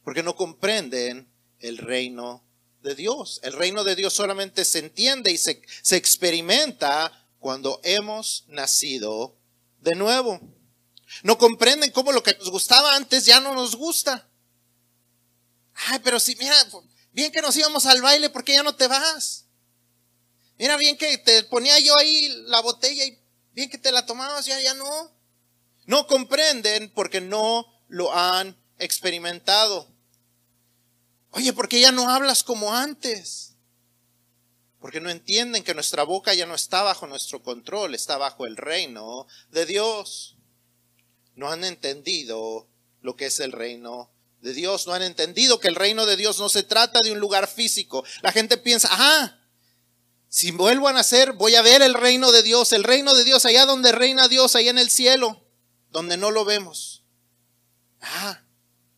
[0.04, 2.46] Porque no comprenden el reino
[2.84, 3.40] de Dios.
[3.42, 9.38] El reino de Dios solamente se entiende y se, se experimenta cuando hemos nacido
[9.80, 10.42] de nuevo.
[11.22, 14.28] No comprenden cómo lo que nos gustaba antes ya no nos gusta.
[15.76, 16.56] Ay, pero si, mira,
[17.12, 19.46] bien que nos íbamos al baile, ¿por qué ya no te vas?
[20.58, 23.20] Mira bien que te ponía yo ahí la botella y
[23.54, 25.12] bien que te la tomabas, ya, ya no.
[25.86, 29.88] No comprenden porque no lo han experimentado.
[31.30, 33.55] Oye, ¿por qué ya no hablas como antes?
[34.86, 38.56] Porque no entienden que nuestra boca ya no está bajo nuestro control, está bajo el
[38.56, 40.38] reino de Dios.
[41.34, 42.68] No han entendido
[43.02, 46.38] lo que es el reino de Dios, no han entendido que el reino de Dios
[46.38, 48.04] no se trata de un lugar físico.
[48.22, 49.40] La gente piensa, ah,
[50.30, 53.44] si vuelvo a nacer, voy a ver el reino de Dios, el reino de Dios,
[53.46, 55.48] allá donde reina Dios, allá en el cielo,
[55.90, 57.04] donde no lo vemos.
[58.02, 58.44] Ah,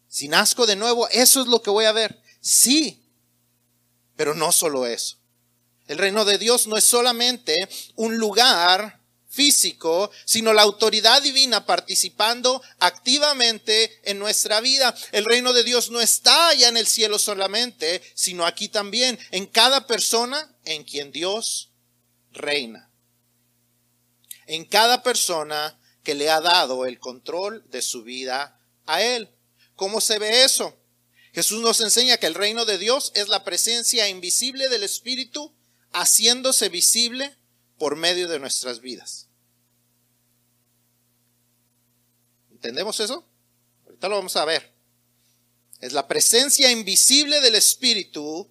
[0.09, 2.21] si nazco de nuevo, eso es lo que voy a ver.
[2.41, 3.09] Sí,
[4.17, 5.16] pero no solo eso.
[5.87, 7.55] El reino de Dios no es solamente
[7.95, 14.95] un lugar físico, sino la autoridad divina participando activamente en nuestra vida.
[15.11, 19.45] El reino de Dios no está allá en el cielo solamente, sino aquí también, en
[19.45, 21.71] cada persona en quien Dios
[22.31, 22.91] reina.
[24.47, 29.29] En cada persona que le ha dado el control de su vida a Él.
[29.75, 30.77] ¿Cómo se ve eso?
[31.33, 35.53] Jesús nos enseña que el reino de Dios es la presencia invisible del Espíritu
[35.91, 37.35] haciéndose visible
[37.77, 39.27] por medio de nuestras vidas.
[42.51, 43.25] ¿Entendemos eso?
[43.85, 44.73] Ahorita lo vamos a ver.
[45.79, 48.49] Es la presencia invisible del Espíritu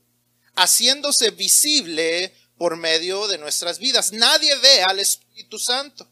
[0.55, 4.13] haciéndose visible por medio de nuestras vidas.
[4.13, 6.09] Nadie ve al Espíritu Santo,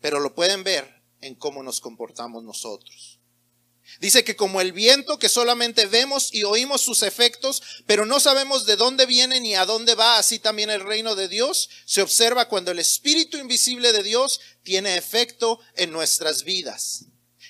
[0.00, 3.11] pero lo pueden ver en cómo nos comportamos nosotros.
[4.00, 8.66] Dice que como el viento que solamente vemos y oímos sus efectos, pero no sabemos
[8.66, 12.48] de dónde viene ni a dónde va, así también el reino de Dios se observa
[12.48, 17.04] cuando el Espíritu invisible de Dios tiene efecto en nuestras vidas,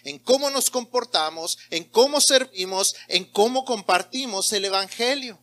[0.05, 5.39] en cómo nos comportamos, en cómo servimos, en cómo compartimos el Evangelio.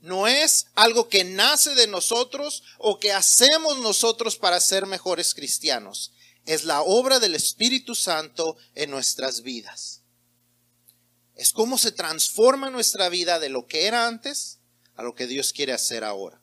[0.00, 6.12] No es algo que nace de nosotros o que hacemos nosotros para ser mejores cristianos
[6.46, 10.02] es la obra del Espíritu Santo en nuestras vidas.
[11.34, 14.58] Es cómo se transforma nuestra vida de lo que era antes
[14.94, 16.40] a lo que Dios quiere hacer ahora.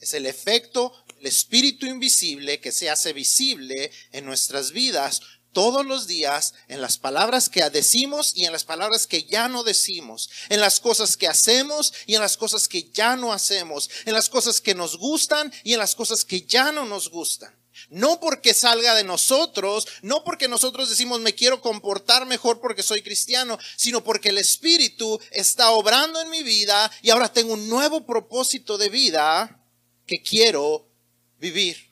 [0.00, 5.20] Es el efecto del Espíritu invisible que se hace visible en nuestras vidas
[5.52, 9.62] todos los días en las palabras que decimos y en las palabras que ya no
[9.62, 14.14] decimos, en las cosas que hacemos y en las cosas que ya no hacemos, en
[14.14, 17.54] las cosas que nos gustan y en las cosas que ya no nos gustan.
[17.92, 23.02] No porque salga de nosotros, no porque nosotros decimos me quiero comportar mejor porque soy
[23.02, 28.06] cristiano, sino porque el Espíritu está obrando en mi vida y ahora tengo un nuevo
[28.06, 29.62] propósito de vida
[30.06, 30.88] que quiero
[31.38, 31.90] vivir.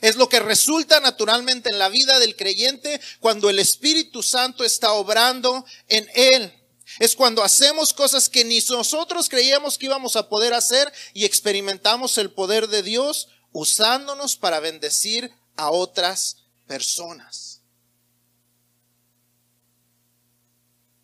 [0.00, 4.94] Es lo que resulta naturalmente en la vida del creyente cuando el Espíritu Santo está
[4.94, 6.52] obrando en él.
[6.98, 12.18] Es cuando hacemos cosas que ni nosotros creíamos que íbamos a poder hacer y experimentamos
[12.18, 17.60] el poder de Dios usándonos para bendecir a otras personas.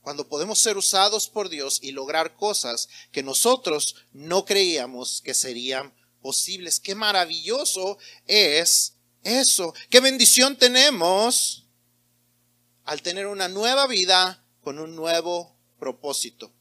[0.02, 5.92] Cuando podemos ser usados por Dios y lograr cosas que nosotros no creíamos que serían
[6.22, 6.78] posibles.
[6.78, 9.74] Qué maravilloso es eso.
[9.90, 11.66] Qué bendición tenemos
[12.84, 16.52] al tener una nueva vida con un nuevo propósito.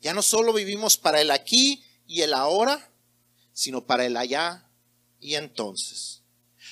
[0.00, 2.90] Ya no solo vivimos para el aquí y el ahora,
[3.54, 4.68] sino para el allá
[5.20, 6.22] y entonces.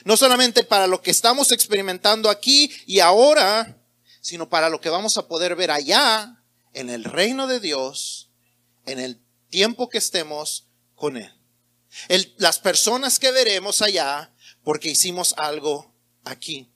[0.05, 3.81] No solamente para lo que estamos experimentando aquí y ahora,
[4.21, 8.31] sino para lo que vamos a poder ver allá en el reino de Dios,
[8.85, 11.33] en el tiempo que estemos con Él.
[12.38, 14.33] las personas que veremos allá
[14.64, 16.73] porque hicimos algo aquí.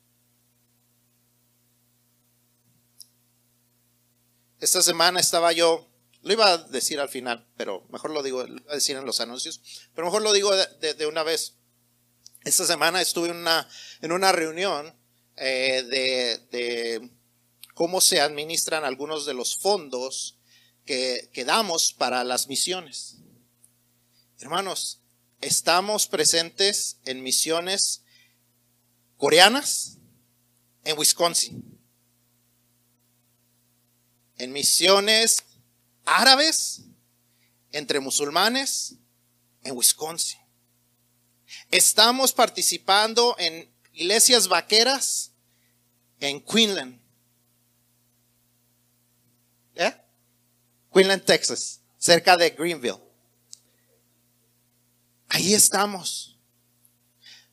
[4.61, 5.88] Esta semana estaba yo
[6.27, 9.21] lo iba a decir al final, pero mejor lo digo, iba a decir en los
[9.21, 9.61] anuncios,
[9.95, 11.55] pero mejor lo digo de, una vez.
[12.45, 13.69] Esta semana estuve en una,
[14.01, 14.93] en una reunión
[15.37, 15.85] eh,
[16.51, 17.11] de,
[17.75, 20.41] cómo se administran algunos de los fondos
[20.85, 23.19] que, que damos para las misiones.
[24.41, 25.03] Hermanos,
[25.41, 28.03] estamos presentes en misiones
[29.17, 29.99] coreanas
[30.83, 31.79] en Wisconsin,
[34.39, 35.45] en misiones
[36.07, 36.83] árabes,
[37.73, 38.95] entre musulmanes,
[39.62, 40.40] en Wisconsin.
[41.71, 45.33] Estamos participando en iglesias vaqueras
[46.21, 47.01] en Quinlan.
[49.75, 49.95] ¿Eh?
[51.25, 53.03] Texas, cerca de Greenville.
[55.29, 56.38] Ahí estamos.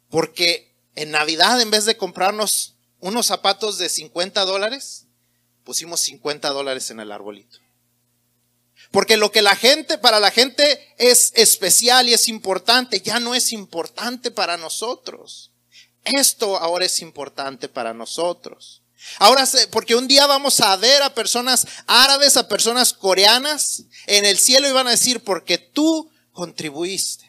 [0.10, 5.08] Porque en Navidad, en vez de comprarnos unos zapatos de 50 dólares,
[5.64, 7.63] pusimos 50 dólares en el arbolito.
[8.94, 13.34] Porque lo que la gente, para la gente es especial y es importante, ya no
[13.34, 15.50] es importante para nosotros.
[16.04, 18.84] Esto ahora es importante para nosotros.
[19.18, 24.38] Ahora, porque un día vamos a ver a personas árabes, a personas coreanas en el
[24.38, 27.28] cielo y van a decir, porque tú contribuiste.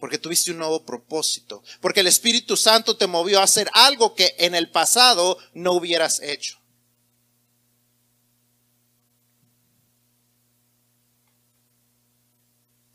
[0.00, 1.62] Porque tuviste un nuevo propósito.
[1.80, 6.20] Porque el Espíritu Santo te movió a hacer algo que en el pasado no hubieras
[6.20, 6.57] hecho.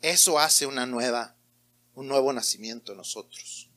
[0.04, 1.34] Eso hace una nueva,
[1.94, 3.70] un nuevo nacimiento en nosotros.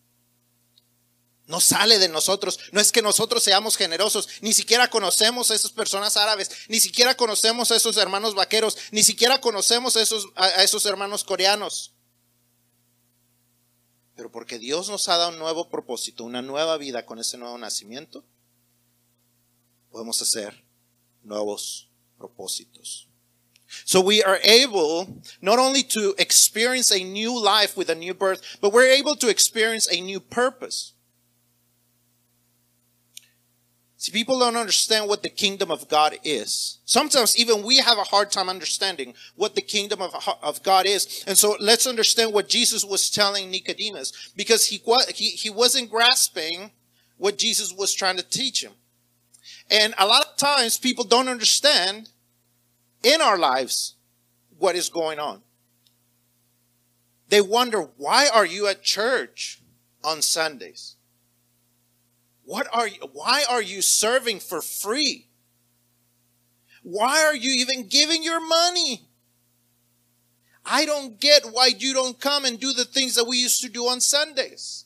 [1.45, 2.59] No sale de nosotros.
[2.73, 4.27] No es que nosotros seamos generosos.
[4.41, 6.51] Ni siquiera conocemos a esas personas árabes.
[6.67, 8.77] Ni siquiera conocemos a esos hermanos vaqueros.
[8.91, 11.93] Ni siquiera conocemos a esos, a esos hermanos coreanos.
[14.17, 17.57] Pero porque Dios nos ha dado un nuevo propósito, una nueva vida con ese nuevo
[17.57, 18.25] nacimiento,
[19.91, 20.61] podemos hacer
[21.23, 23.07] nuevos propósitos.
[23.85, 28.57] So we are able not only to experience a new life with a new birth,
[28.61, 30.93] but we're able to experience a new purpose.
[33.99, 36.77] See, people don't understand what the kingdom of God is.
[36.85, 40.13] Sometimes even we have a hard time understanding what the kingdom of,
[40.43, 41.23] of God is.
[41.25, 44.79] And so let's understand what Jesus was telling Nicodemus because he,
[45.15, 46.71] he, he wasn't grasping
[47.17, 48.73] what Jesus was trying to teach him.
[49.71, 52.09] And a lot of times people don't understand
[53.07, 53.95] in our lives
[54.57, 55.41] what is going on.
[57.29, 59.61] They wonder, why are you at church
[60.03, 60.95] on Sundays?
[62.43, 65.27] What are you, why are you serving for free?
[66.83, 69.07] Why are you even giving your money?
[70.65, 73.69] I don't get why you don't come and do the things that we used to
[73.69, 74.85] do on Sundays.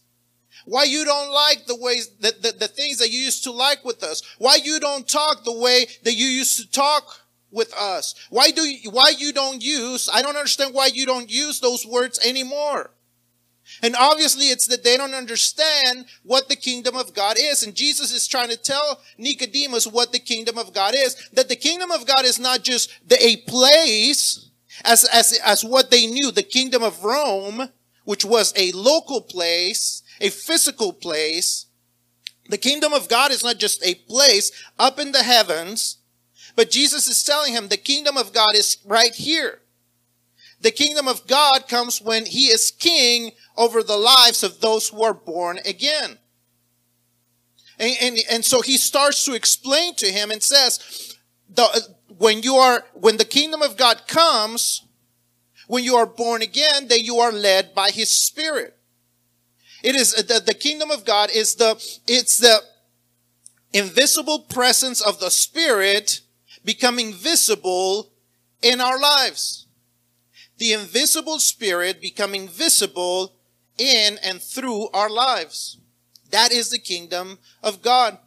[0.66, 3.84] Why you don't like the ways that the, the things that you used to like
[3.84, 4.22] with us.
[4.38, 7.21] Why you don't talk the way that you used to talk
[7.52, 8.16] with us.
[8.30, 11.86] Why do you, why you don't use, I don't understand why you don't use those
[11.86, 12.92] words anymore.
[13.82, 17.64] And obviously it's that they don't understand what the kingdom of God is.
[17.64, 21.30] And Jesus is trying to tell Nicodemus what the kingdom of God is.
[21.34, 24.50] That the kingdom of God is not just the, a place
[24.84, 27.70] as, as, as what they knew, the kingdom of Rome,
[28.04, 31.68] which was a local place, a physical place.
[32.50, 35.98] The kingdom of God is not just a place up in the heavens,
[36.62, 39.62] but Jesus is telling him the kingdom of God is right here.
[40.60, 45.02] The kingdom of God comes when he is king over the lives of those who
[45.02, 46.20] are born again.
[47.80, 51.18] And, and, and so he starts to explain to him and says,
[51.50, 51.66] the,
[52.20, 54.86] when you are, when the kingdom of God comes,
[55.66, 58.78] when you are born again, then you are led by his spirit.
[59.82, 61.72] It is the, the kingdom of God is the,
[62.06, 62.60] it's the
[63.74, 66.22] invisible presence of the spirit
[66.64, 68.12] becoming visible
[68.62, 69.68] in our lives.
[70.58, 73.34] The invisible spirit becoming visible
[73.78, 75.78] in and through our lives.
[76.30, 78.18] That is the kingdom of God.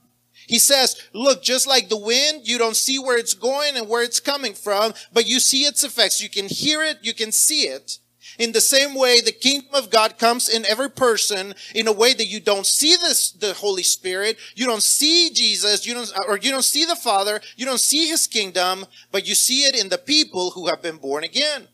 [0.46, 4.02] He says, look, just like the wind, you don't see where it's going and where
[4.02, 6.20] it's coming from, but you see its effects.
[6.22, 7.98] You can hear it, you can see it.
[8.38, 12.14] In the same way, the kingdom of God comes in every person in a way
[12.14, 16.36] that you don't see this, the Holy Spirit, you don't see Jesus, you don't, or
[16.38, 19.88] you don't see the Father, you don't see His kingdom, but you see it in
[19.88, 21.68] the people who have been born again.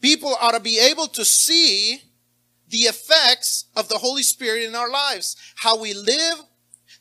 [0.00, 2.02] People ought to be able to see
[2.68, 5.36] the effects of the Holy Spirit in our lives.
[5.56, 6.42] How we live,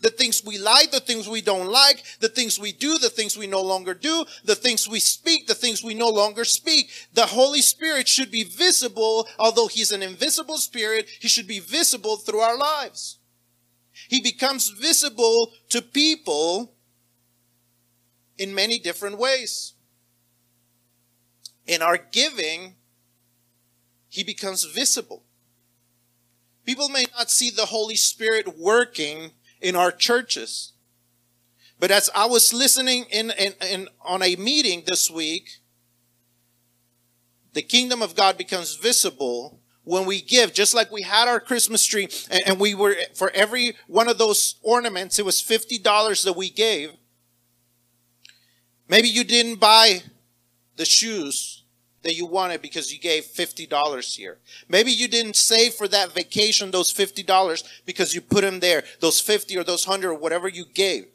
[0.03, 3.37] the things we like, the things we don't like, the things we do, the things
[3.37, 6.91] we no longer do, the things we speak, the things we no longer speak.
[7.13, 12.17] The Holy Spirit should be visible, although He's an invisible Spirit, He should be visible
[12.17, 13.17] through our lives.
[14.09, 16.73] He becomes visible to people
[18.37, 19.73] in many different ways.
[21.65, 22.75] In our giving,
[24.09, 25.23] He becomes visible.
[26.65, 29.31] People may not see the Holy Spirit working
[29.63, 30.73] in our churches.
[31.79, 35.49] But as I was listening in, in, in, on a meeting this week,
[37.53, 41.85] the kingdom of God becomes visible when we give, just like we had our Christmas
[41.85, 46.35] tree and, and we were, for every one of those ornaments, it was $50 that
[46.37, 46.91] we gave.
[48.87, 50.03] Maybe you didn't buy
[50.75, 51.62] the shoes
[52.03, 54.37] that you wanted because you gave $50 here.
[54.69, 59.19] Maybe you didn't save for that vacation those $50 because you put them there, those
[59.19, 61.05] 50 or those 100 or whatever you gave.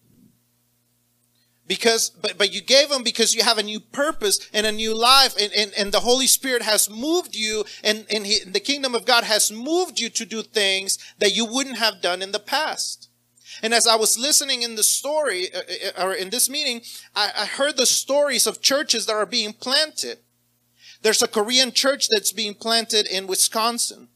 [1.66, 4.94] Because, but, but you gave them because you have a new purpose and a new
[4.94, 8.94] life and, and, and the Holy Spirit has moved you and, and he, the kingdom
[8.94, 12.38] of God has moved you to do things that you wouldn't have done in the
[12.38, 13.10] past.
[13.62, 15.60] And as I was listening in the story, uh,
[15.98, 16.80] uh or in this meeting,
[17.14, 20.20] I, I heard the stories of churches that are being planted
[21.02, 24.08] there's a Korean church that's being planted in Wisconsin.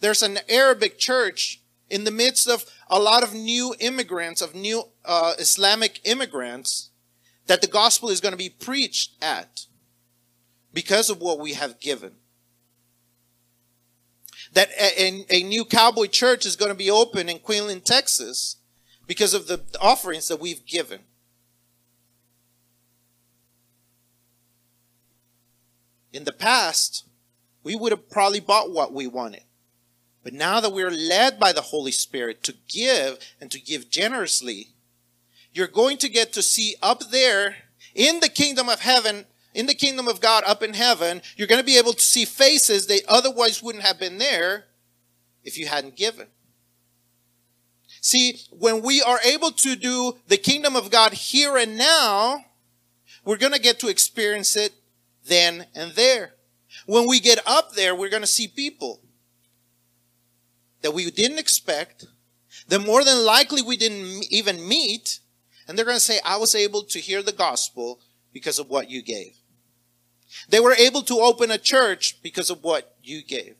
[0.00, 4.84] There's an Arabic church in the midst of a lot of new immigrants, of new
[5.04, 6.90] uh, Islamic immigrants,
[7.46, 9.66] that the gospel is going to be preached at
[10.72, 12.12] because of what we have given.
[14.52, 18.56] That a, a new cowboy church is going to be open in Quinlan, Texas
[19.06, 21.00] because of the offerings that we've given.
[26.16, 27.04] In the past,
[27.62, 29.42] we would have probably bought what we wanted.
[30.24, 34.68] But now that we're led by the Holy Spirit to give and to give generously,
[35.52, 37.56] you're going to get to see up there
[37.94, 41.60] in the kingdom of heaven, in the kingdom of God up in heaven, you're going
[41.60, 44.64] to be able to see faces that otherwise wouldn't have been there
[45.44, 46.28] if you hadn't given.
[48.00, 52.46] See, when we are able to do the kingdom of God here and now,
[53.22, 54.72] we're going to get to experience it
[55.26, 56.34] then and there.
[56.86, 59.00] When we get up there, we're going to see people
[60.82, 62.06] that we didn't expect,
[62.68, 65.20] that more than likely we didn't even meet,
[65.66, 68.00] and they're going to say, I was able to hear the gospel
[68.32, 69.36] because of what you gave.
[70.48, 73.56] They were able to open a church because of what you gave.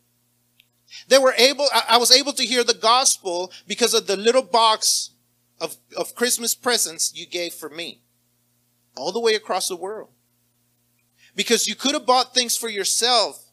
[1.08, 5.10] They were able, I was able to hear the gospel because of the little box
[5.60, 8.02] of, of Christmas presents you gave for me.
[8.96, 10.10] All the way across the world.
[11.36, 13.46] Because you could have bought things for yourself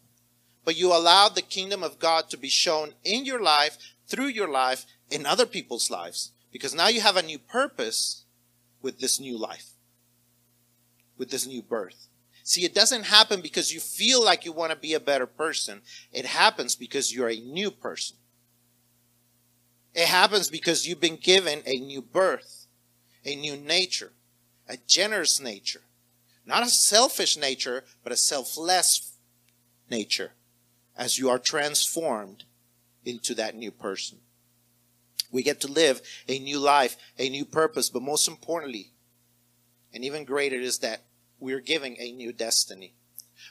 [0.65, 3.77] but you allowed the kingdom of God to be shown in your life,
[4.07, 6.31] through your life, in other people's lives.
[6.51, 8.23] Because now you have a new purpose
[8.81, 9.71] with this new life,
[11.17, 12.07] with this new birth.
[12.43, 15.81] See, it doesn't happen because you feel like you want to be a better person.
[16.11, 18.17] It happens because you're a new person.
[19.93, 22.67] It happens because you've been given a new birth,
[23.25, 24.11] a new nature,
[24.67, 25.81] a generous nature.
[26.45, 29.13] Not a selfish nature, but a selfless
[29.89, 30.31] nature
[30.95, 32.43] as you are transformed
[33.05, 34.19] into that new person.
[35.31, 38.91] We get to live a new life, a new purpose, but most importantly,
[39.93, 41.03] and even greater is that
[41.39, 42.93] we're giving a new destiny.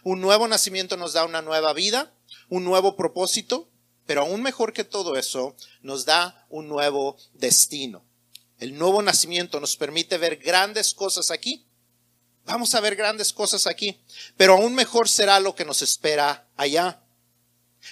[0.05, 2.11] Un nuevo nacimiento nos da una nueva vida,
[2.49, 3.68] un nuevo propósito,
[4.07, 8.03] pero aún mejor que todo eso, nos da un nuevo destino.
[8.59, 11.66] El nuevo nacimiento nos permite ver grandes cosas aquí.
[12.45, 14.01] Vamos a ver grandes cosas aquí,
[14.36, 17.01] pero aún mejor será lo que nos espera allá.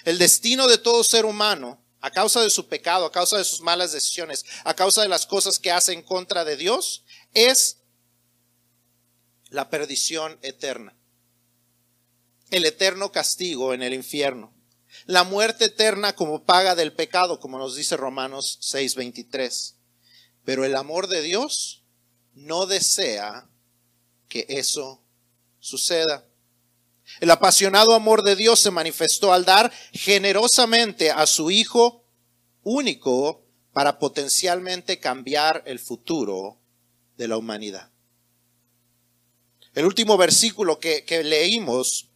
[0.03, 3.61] El destino de todo ser humano, a causa de su pecado, a causa de sus
[3.61, 7.77] malas decisiones, a causa de las cosas que hace en contra de Dios, es
[9.49, 10.95] la perdición eterna.
[12.49, 14.53] El eterno castigo en el infierno.
[15.05, 19.75] La muerte eterna como paga del pecado, como nos dice Romanos 6:23.
[20.43, 21.83] Pero el amor de Dios
[22.33, 23.47] no desea
[24.31, 25.03] que eso
[25.59, 26.25] suceda.
[27.19, 32.05] El apasionado amor de Dios se manifestó al dar generosamente a su Hijo
[32.63, 36.57] único para potencialmente cambiar el futuro
[37.17, 37.91] de la humanidad.
[39.73, 42.07] El último versículo que, leímos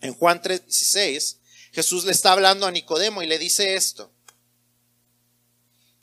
[0.00, 1.38] en Juan 3:16,
[1.72, 4.12] Jesús le está hablando a Nicodemo y le dice esto.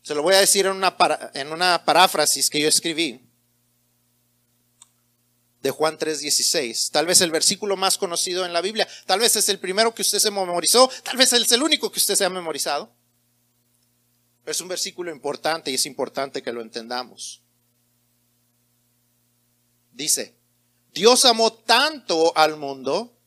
[0.01, 0.97] Se lo voy a decir en una,
[1.33, 3.28] en una paráfrasis que yo escribí
[5.62, 6.91] de Juan 3:16.
[6.91, 10.01] Tal vez el versículo más conocido en la Biblia, tal vez es el primero que
[10.01, 12.93] usted se memorizó, tal vez es el único que usted se ha memorizado.
[14.43, 17.41] Pero es un versículo importante y es importante que lo entendamos.
[19.91, 20.36] Dice,
[20.93, 23.18] Dios amó tanto al mundo,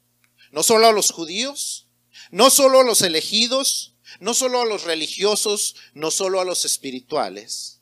[0.50, 1.88] no solo a los judíos,
[2.30, 7.80] no solo a los elegidos, no solo a los religiosos, no solo a los espirituales,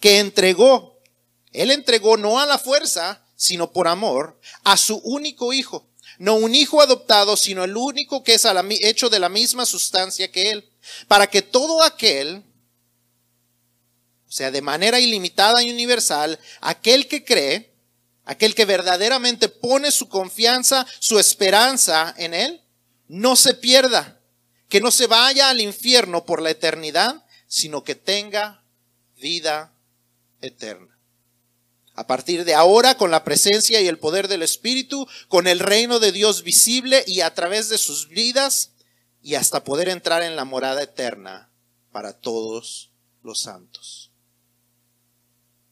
[0.00, 0.98] que entregó,
[1.52, 5.86] Él entregó no a la fuerza, sino por amor, a su único hijo.
[6.18, 8.46] No un hijo adoptado, sino el único que es
[8.80, 10.68] hecho de la misma sustancia que él.
[11.06, 12.42] Para que todo aquel,
[14.26, 17.74] o sea, de manera ilimitada y universal, aquel que cree,
[18.24, 22.62] aquel que verdaderamente pone su confianza, su esperanza en él,
[23.08, 24.18] no se pierda,
[24.68, 28.62] que no se vaya al infierno por la eternidad, sino que tenga
[29.16, 29.72] vida
[30.40, 30.95] eterna
[31.96, 35.98] a partir de ahora con la presencia y el poder del Espíritu, con el reino
[35.98, 38.72] de Dios visible y a través de sus vidas
[39.22, 41.50] y hasta poder entrar en la morada eterna
[41.90, 42.92] para todos
[43.22, 44.12] los santos.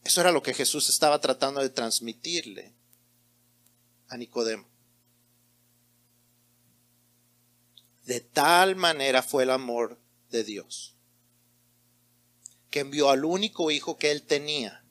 [0.03, 2.72] Eso era lo que Jesús estaba tratando de transmitirle
[4.09, 4.66] a Nicodemo.
[8.07, 9.99] De tal manera fue el amor
[10.31, 10.95] de Dios,
[12.70, 14.84] que envió al único hijo que él tenía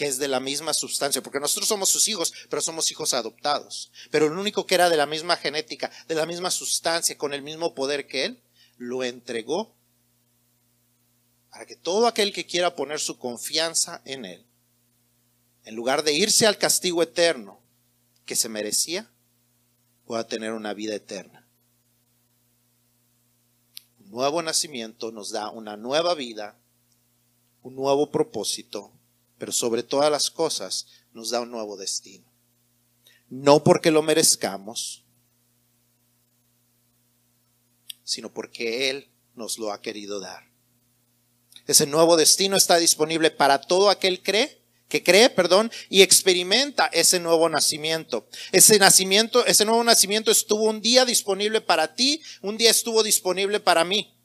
[0.00, 3.92] que es de la misma sustancia, porque nosotros somos sus hijos, pero somos hijos adoptados.
[4.10, 7.42] Pero el único que era de la misma genética, de la misma sustancia, con el
[7.42, 8.42] mismo poder que él,
[8.78, 9.76] lo entregó
[11.50, 14.46] para que todo aquel que quiera poner su confianza en él,
[15.64, 17.60] en lugar de irse al castigo eterno
[18.24, 19.12] que se merecía,
[20.06, 21.46] pueda tener una vida eterna.
[23.98, 26.58] Un nuevo nacimiento nos da una nueva vida,
[27.60, 28.94] un nuevo propósito
[29.40, 32.30] pero sobre todas las cosas nos da un nuevo destino.
[33.30, 35.02] No porque lo merezcamos,
[38.04, 40.50] sino porque Él nos lo ha querido dar.
[41.66, 44.60] Ese nuevo destino está disponible para todo aquel cree,
[44.90, 48.28] que cree, perdón, y experimenta ese nuevo nacimiento.
[48.52, 53.58] Ese nacimiento, ese nuevo nacimiento estuvo un día disponible para ti, un día estuvo disponible
[53.58, 54.19] para mí.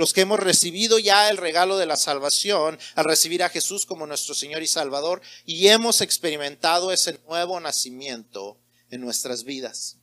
[0.00, 4.06] Los que hemos recibido ya el regalo de la salvación al recibir a Jesús como
[4.06, 8.56] nuestro Señor y Salvador y hemos experimentado ese nuevo nacimiento
[8.90, 9.98] en nuestras vidas.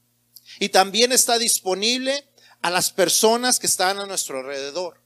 [0.59, 2.27] Y también está disponible
[2.61, 5.01] a las personas que están a nuestro alrededor.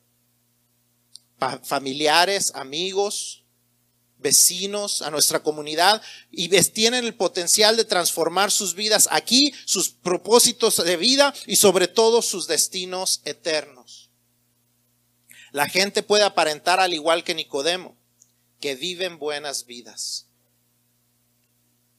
[1.64, 3.46] Familiares, amigos,
[4.18, 10.84] vecinos, a nuestra comunidad, y tienen el potencial de transformar sus vidas aquí, sus propósitos
[10.84, 14.01] de vida y sobre todo sus destinos eternos.
[15.52, 17.96] La gente puede aparentar al igual que Nicodemo,
[18.60, 20.28] que viven buenas vidas.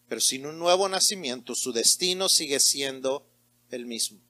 [0.08, 3.26] Pero sin un nuevo nacimiento, su destino sigue siendo
[3.70, 4.20] el mismo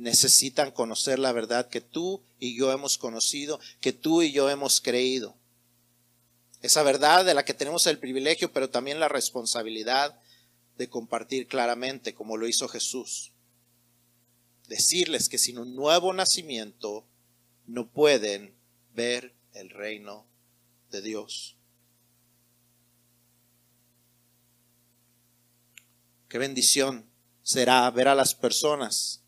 [0.00, 4.80] necesitan conocer la verdad que tú y yo hemos conocido, que tú y yo hemos
[4.80, 5.36] creído.
[6.62, 10.18] Esa verdad de la que tenemos el privilegio, pero también la responsabilidad
[10.78, 13.32] de compartir claramente, como lo hizo Jesús.
[14.68, 17.04] Decirles que sin un nuevo nacimiento
[17.70, 18.56] no pueden
[18.94, 20.26] ver el reino
[20.90, 21.56] de Dios.
[26.28, 27.08] Qué bendición
[27.42, 29.22] será ver a las personas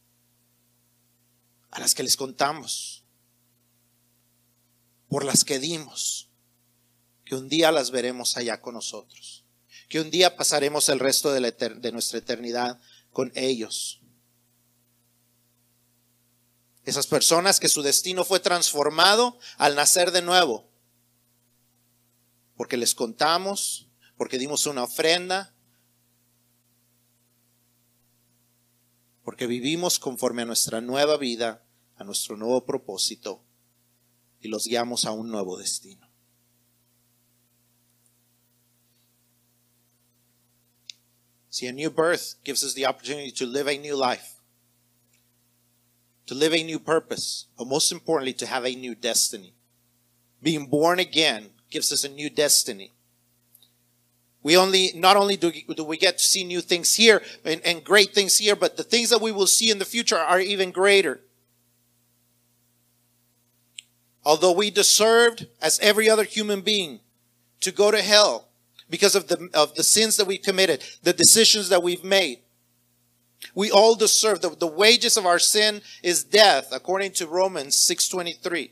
[1.70, 3.02] a las que les contamos,
[5.08, 6.28] por las que dimos,
[7.24, 9.46] que un día las veremos allá con nosotros,
[9.88, 12.78] que un día pasaremos el resto de, de nuestra eternidad
[13.10, 14.01] con ellos.
[16.84, 20.68] Esas personas que su destino fue transformado al nacer de nuevo,
[22.56, 25.54] porque les contamos, porque dimos una ofrenda,
[29.24, 31.64] porque vivimos conforme a nuestra nueva vida,
[31.96, 33.44] a nuestro nuevo propósito
[34.40, 36.10] y los guiamos a un nuevo destino.
[41.48, 44.31] See, a new birth gives us the opportunity to live a new life,
[46.32, 49.52] to live a new purpose, but most importantly, to have a new destiny.
[50.42, 52.90] Being born again gives us a new destiny.
[54.42, 57.84] We only, not only do, do we get to see new things here and, and
[57.84, 60.70] great things here, but the things that we will see in the future are even
[60.70, 61.20] greater.
[64.24, 67.00] Although we deserved, as every other human being,
[67.60, 68.48] to go to hell
[68.88, 72.38] because of the, of the sins that we committed, the decisions that we've made.
[73.54, 78.70] We all deserve, the, the wages of our sin is death, according to Romans 6.23.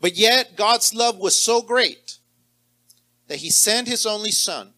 [0.00, 2.18] But yet, God's love was so great
[3.28, 4.72] that he sent his only son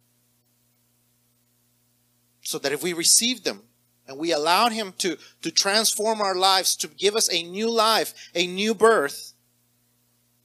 [2.43, 3.63] so that if we received them
[4.07, 8.15] and we allowed him to, to transform our lives, to give us a new life,
[8.35, 9.35] a new birth,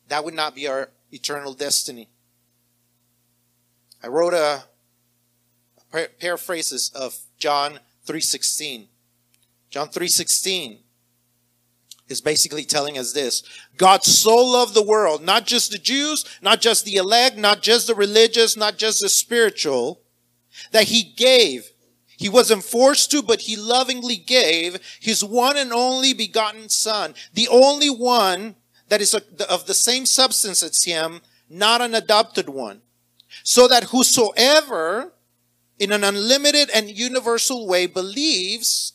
[0.10, 2.10] that would not be our eternal destiny.
[4.04, 4.66] I wrote a,
[6.20, 8.88] paraphrases of John 3:16.
[9.70, 10.80] John 3:16
[12.10, 13.44] is basically telling us this.
[13.78, 17.88] God so loved the world, not just the Jews, not just the elect, not just
[17.88, 20.02] the religious, not just the spiritual,
[20.72, 21.72] that he gave.
[22.18, 27.48] He wasn't forced to, but he lovingly gave his one and only begotten son, the
[27.48, 28.56] only one
[28.90, 32.82] that is of the same substance as him, not an adopted one.
[33.44, 35.13] So that whosoever
[35.80, 38.94] in an unlimited and universal way believes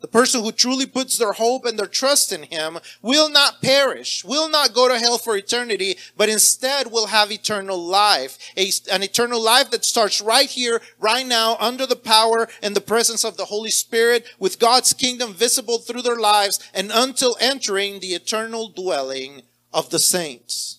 [0.00, 4.24] the person who truly puts their hope and their trust in Him will not perish,
[4.24, 8.38] will not go to hell for eternity, but instead will have eternal life.
[8.56, 12.80] A, an eternal life that starts right here, right now, under the power and the
[12.80, 17.98] presence of the Holy Spirit, with God's kingdom visible through their lives, and until entering
[17.98, 20.75] the eternal dwelling of the saints.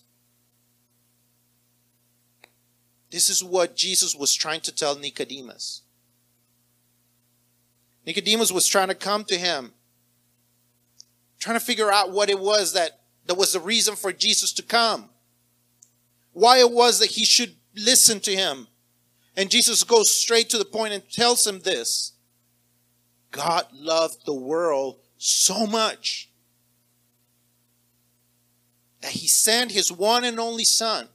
[3.18, 5.82] This is what Jesus was trying to tell Nicodemus.
[8.06, 9.72] Nicodemus was trying to come to him,
[11.40, 14.62] trying to figure out what it was that, that was the reason for Jesus to
[14.62, 15.10] come.
[16.32, 18.68] Why it was that he should listen to him.
[19.36, 22.12] And Jesus goes straight to the point and tells him this
[23.32, 26.30] God loved the world so much
[29.00, 31.08] that he sent his one and only Son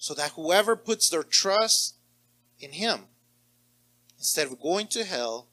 [0.00, 1.94] so that whoever puts their trust
[2.58, 3.02] in him
[4.18, 5.46] instead of going to hell,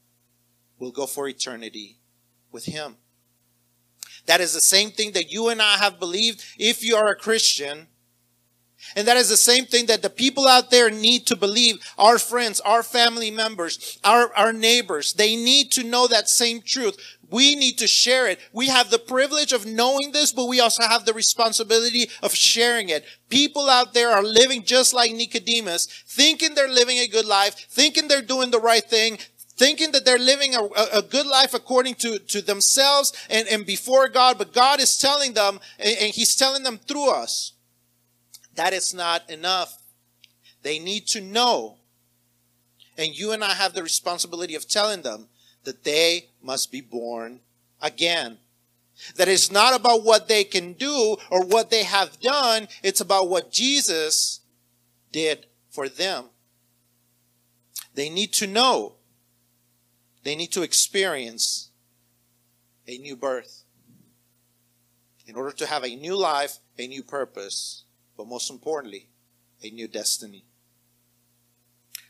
[0.77, 1.97] will go for eternity
[2.51, 2.97] with Him.
[4.25, 7.15] That is the same thing that you and I have believed if you are a
[7.15, 7.87] Christian
[8.95, 11.77] And that is the same thing that the people out there need to believe.
[11.97, 16.97] Our friends, our family members, our, our neighbors, they need to know that same truth.
[17.29, 18.39] We need to share it.
[18.53, 22.87] We have the privilege of knowing this, but we also have the responsibility of sharing
[22.89, 23.05] it.
[23.29, 28.07] People out there are living just like Nicodemus, thinking they're living a good life, thinking
[28.07, 29.17] they're doing the right thing,
[29.57, 30.63] thinking that they're living a,
[30.93, 35.33] a, good life according to, to themselves and, and before God, but God is telling
[35.33, 37.53] them, and, and He's telling them through us,
[38.55, 39.81] that is not enough.
[40.63, 41.77] They need to know.
[42.97, 45.27] And you and I have the responsibility of telling them
[45.63, 47.41] that they must be born
[47.81, 48.37] again.
[49.17, 53.29] That it's not about what they can do or what they have done, it's about
[53.29, 54.39] what Jesus
[55.11, 56.25] did for them.
[57.93, 58.95] They need to know,
[60.23, 61.69] they need to experience
[62.87, 63.63] a new birth.
[65.27, 67.83] In order to have a new life, a new purpose,
[68.15, 69.09] but most importantly,
[69.61, 70.45] a new destiny.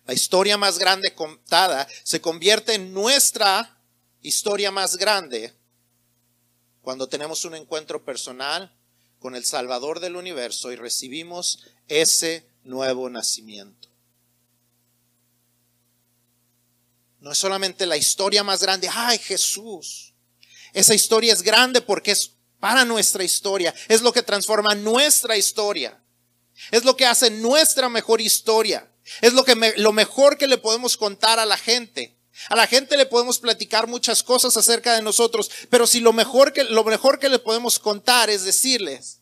[0.05, 3.76] La historia más grande contada se convierte en nuestra
[4.21, 5.53] historia más grande
[6.81, 8.73] cuando tenemos un encuentro personal
[9.19, 13.89] con el Salvador del universo y recibimos ese nuevo nacimiento.
[17.19, 20.13] No es solamente la historia más grande, ay Jesús.
[20.73, 26.01] Esa historia es grande porque es para nuestra historia, es lo que transforma nuestra historia,
[26.71, 28.89] es lo que hace nuestra mejor historia.
[29.21, 32.16] Es lo, que lo mejor que le podemos contar a la gente.
[32.49, 36.53] A la gente le podemos platicar muchas cosas acerca de nosotros, pero si lo mejor
[36.53, 39.21] que, lo mejor que le podemos contar es decirles,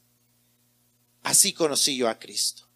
[1.24, 2.70] así conocí yo a Cristo.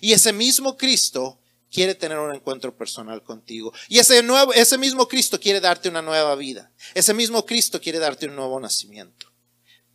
[0.00, 1.40] Y ese mismo Cristo
[1.70, 3.72] quiere tener un encuentro personal contigo.
[3.88, 6.72] Y ese nuevo, ese mismo Cristo quiere darte una nueva vida.
[6.94, 9.32] Ese mismo Cristo quiere darte un nuevo nacimiento.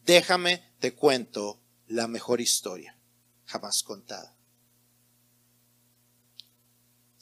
[0.05, 2.97] Déjame te cuento la mejor historia
[3.45, 4.32] jamás contada.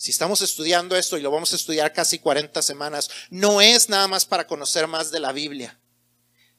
[0.02, 4.08] Si estamos estudiando esto y lo vamos a estudiar casi 40 semanas, no es nada
[4.08, 5.80] más para conocer más de la Biblia.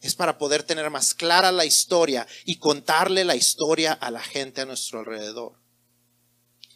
[0.01, 4.61] Es para poder tener más clara la historia y contarle la historia a la gente
[4.61, 5.55] a nuestro alrededor.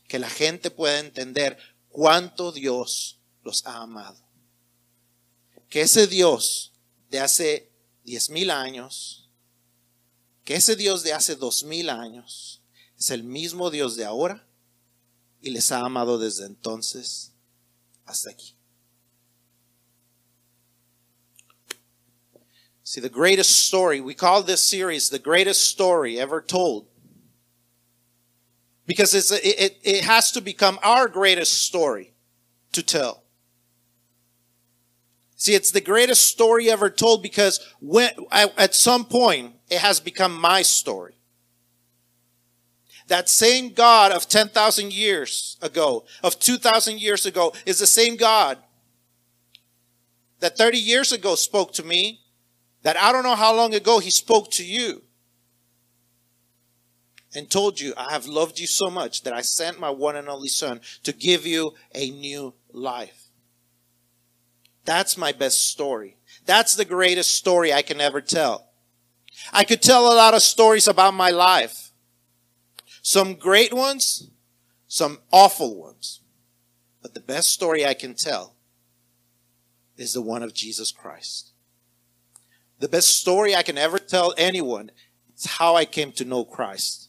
[0.08, 1.56] Que la gente pueda entender
[1.88, 4.18] cuánto Dios los ha amado.
[5.68, 6.72] Que ese Dios
[7.10, 7.70] de hace
[8.02, 9.30] diez mil años,
[10.44, 12.60] que ese Dios de hace dos mil años,
[12.98, 14.45] es el mismo Dios de ahora
[15.46, 17.32] y les ha amado desde entonces
[18.04, 18.54] hasta aquí.
[22.82, 26.86] See, the greatest story, we call this series the greatest story ever told.
[28.86, 32.14] Because it, it, it has to become our greatest story
[32.72, 33.24] to tell.
[35.34, 40.40] See, it's the greatest story ever told because when, at some point, it has become
[40.40, 41.15] my story.
[43.08, 48.58] That same God of 10,000 years ago, of 2,000 years ago, is the same God
[50.40, 52.20] that 30 years ago spoke to me,
[52.82, 55.02] that I don't know how long ago he spoke to you
[57.34, 60.28] and told you, I have loved you so much that I sent my one and
[60.28, 63.28] only son to give you a new life.
[64.84, 66.16] That's my best story.
[66.44, 68.70] That's the greatest story I can ever tell.
[69.52, 71.85] I could tell a lot of stories about my life.
[73.06, 74.30] Some great ones,
[74.88, 76.22] some awful ones.
[77.00, 78.56] But the best story I can tell
[79.96, 81.52] is the one of Jesus Christ.
[82.80, 84.90] The best story I can ever tell anyone
[85.36, 87.08] is how I came to know Christ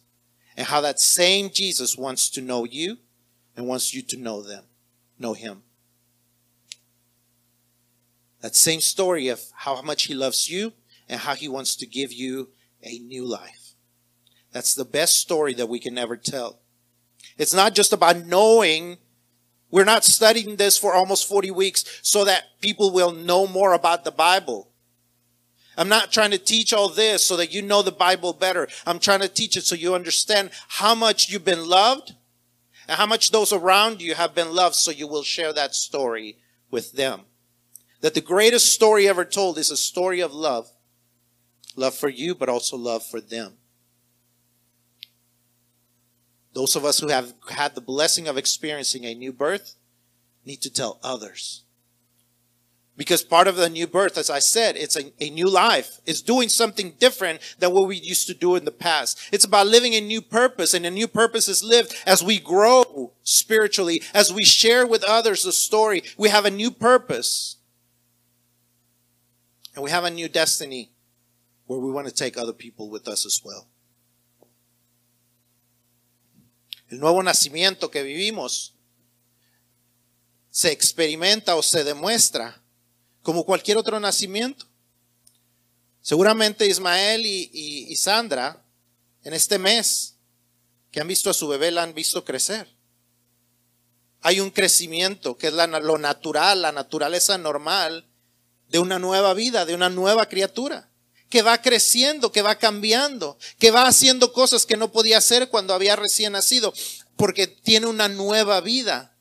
[0.56, 2.98] and how that same Jesus wants to know you
[3.56, 4.66] and wants you to know them,
[5.18, 5.64] know him.
[8.41, 10.74] That same story of how much he loves you
[11.10, 12.50] and how he wants to give you
[12.84, 13.66] a new life.
[14.52, 16.60] That's the best story that we can ever tell.
[17.38, 18.98] It's not just about knowing.
[19.70, 24.04] We're not studying this for almost 40 weeks so that people will know more about
[24.04, 24.72] the Bible.
[25.78, 28.68] I'm not trying to teach all this so that you know the Bible better.
[28.88, 32.14] I'm trying to teach it so you understand how much you've been loved
[32.88, 36.38] and how much those around you have been loved so you will share that story
[36.72, 37.22] with them.
[38.02, 40.72] That the greatest story ever told is a story of love.
[41.76, 43.54] Love for you, but also love for them.
[46.58, 49.76] Those of us who have had the blessing of experiencing a new birth
[50.43, 51.62] need to tell others.
[52.95, 56.01] Because part of the new birth, as I said, it's a, a, new life.
[56.08, 59.20] It's doing something different than what we used to do in the past.
[59.32, 63.14] It's about living a new purpose, and a new purpose is lived as we grow
[63.22, 66.01] spiritually, as we share with others the story.
[66.18, 67.58] We have a new purpose.
[69.76, 70.89] And we have a new destiny
[71.68, 73.68] where we want to take other people with us as well.
[76.90, 78.74] El nuevo nacimiento que vivimos
[80.50, 82.62] se experimenta o se demuestra
[83.22, 84.66] como cualquier otro nacimiento.
[86.02, 88.64] Seguramente Ismael y, Sandra
[89.24, 90.16] en este mes
[90.92, 92.70] que han visto a su bebé la han visto crecer.
[94.22, 98.08] Hay un crecimiento que es lo natural, la naturaleza normal
[98.70, 100.90] de una nueva vida, de una nueva criatura,
[101.30, 105.74] que va creciendo, que va cambiando, que va haciendo cosas que no podía hacer cuando
[105.74, 106.74] había recién nacido,
[107.16, 109.18] porque tiene una nueva vida.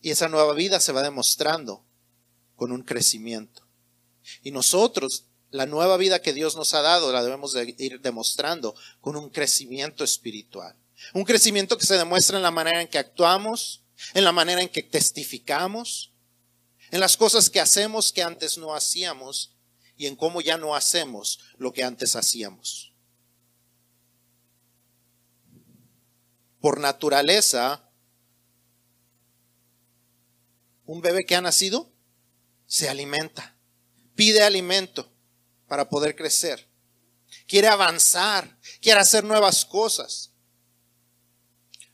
[0.00, 1.84] Y esa nueva vida se va demostrando
[2.56, 3.66] con un crecimiento.
[4.42, 8.74] Y nosotros, la nueva vida que Dios nos ha dado, la debemos de ir demostrando
[9.00, 10.76] con un crecimiento espiritual.
[11.12, 13.82] Un crecimiento que se demuestra en la manera en que actuamos,
[14.14, 16.12] en la manera en que testificamos,
[16.90, 19.54] en las cosas que hacemos que antes no hacíamos
[19.96, 22.94] y en cómo ya no hacemos lo que antes hacíamos.
[26.60, 27.88] Por naturaleza,
[30.86, 31.92] un bebé que ha nacido
[32.66, 33.56] se alimenta,
[34.14, 35.12] pide alimento
[35.66, 36.68] para poder crecer,
[37.46, 40.32] quiere avanzar, quiere hacer nuevas cosas.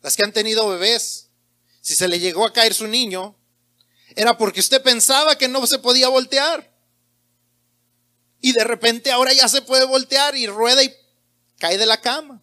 [0.03, 1.31] Las que han tenido bebés,
[1.81, 3.37] si se le llegó a caer su niño,
[4.17, 6.73] era porque usted pensaba que no se podía voltear.
[8.41, 10.95] Y de repente ahora ya se puede voltear y rueda y
[11.59, 12.43] cae de la cama.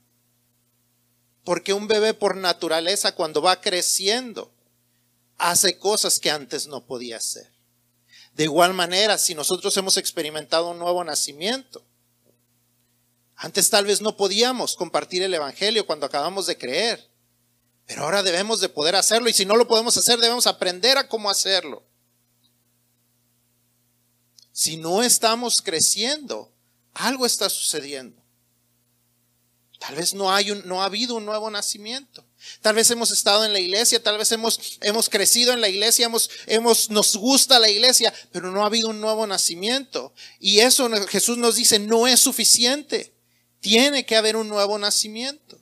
[1.43, 4.51] Porque un bebé por naturaleza cuando va creciendo
[5.37, 7.51] hace cosas que antes no podía hacer.
[8.33, 11.83] De igual manera, si nosotros hemos experimentado un nuevo nacimiento,
[13.35, 17.10] antes tal vez no podíamos compartir el Evangelio cuando acabamos de creer.
[17.91, 21.09] Pero ahora debemos de poder hacerlo y si no lo podemos hacer, debemos aprender a
[21.09, 21.83] cómo hacerlo.
[24.53, 26.53] Si no estamos creciendo,
[26.93, 28.23] algo está sucediendo.
[29.77, 32.25] Tal vez no, hay un, no ha habido un nuevo nacimiento.
[32.61, 36.05] Tal vez hemos estado en la iglesia, tal vez hemos, hemos crecido en la iglesia,
[36.05, 40.13] hemos, hemos, nos gusta la iglesia, pero no ha habido un nuevo nacimiento.
[40.39, 43.13] Y eso Jesús nos dice, no es suficiente.
[43.59, 45.60] Tiene que haber un nuevo nacimiento.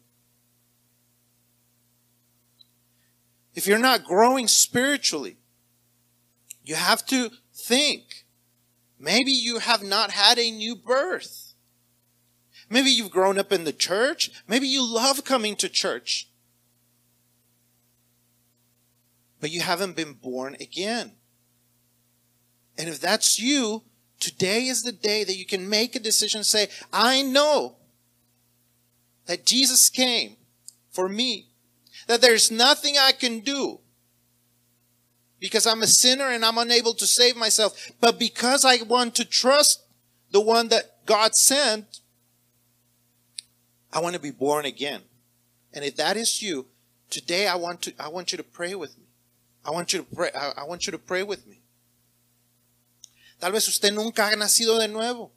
[3.55, 5.37] If you're not growing spiritually,
[6.63, 8.25] you have to think
[8.99, 11.53] maybe you have not had a new birth.
[12.69, 14.29] Maybe you've grown up in the church.
[14.47, 16.29] Maybe you love coming to church.
[19.41, 21.13] But you haven't been born again.
[22.77, 23.83] And if that's you,
[24.19, 27.77] today is the day that you can make a decision say, I know
[29.25, 30.37] that Jesus came
[30.91, 31.48] for me
[32.09, 33.79] that there's nothing I can do
[35.39, 37.91] because I'm a sinner and I'm unable to save myself.
[38.01, 39.83] But because I want to trust
[40.31, 41.99] the one that God sent,
[43.93, 45.01] I want to be born again.
[45.71, 46.65] And if that is you,
[47.11, 49.05] today I want to I want you to pray with me.
[49.63, 51.61] I want you to pray I, want you to pray with me.
[53.39, 55.31] Tal vez usted nunca ha nacido de nuevo.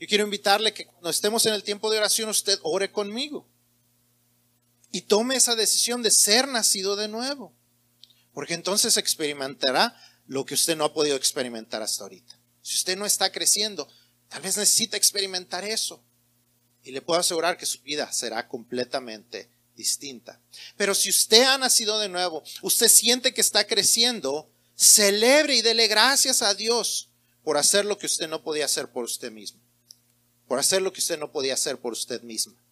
[0.00, 3.46] Yo quiero invitarle que cuando estemos en el tiempo de oración usted ore conmigo
[4.92, 7.52] y tome esa decisión de ser nacido de nuevo.
[8.32, 12.38] Porque entonces experimentará lo que usted no ha podido experimentar hasta ahorita.
[12.60, 13.88] Si usted no está creciendo,
[14.28, 16.04] tal vez necesita experimentar eso.
[16.84, 20.40] Y le puedo asegurar que su vida será completamente distinta.
[20.76, 25.88] Pero si usted ha nacido de nuevo, usted siente que está creciendo, celebre y dele
[25.88, 27.08] gracias a Dios
[27.42, 29.60] por hacer lo que usted no podía hacer por usted mismo.
[30.46, 32.62] Por hacer lo que usted no podía hacer por usted misma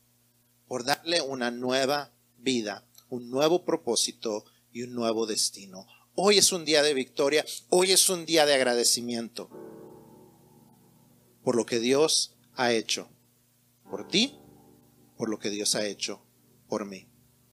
[0.70, 5.84] por darle una nueva vida, un nuevo propósito y un nuevo destino.
[6.14, 9.50] Hoy es un día de victoria, hoy es un día de agradecimiento
[11.42, 13.08] por lo que Dios ha hecho
[13.90, 14.38] por ti,
[15.16, 16.22] por lo que Dios ha hecho
[16.68, 17.09] por mí.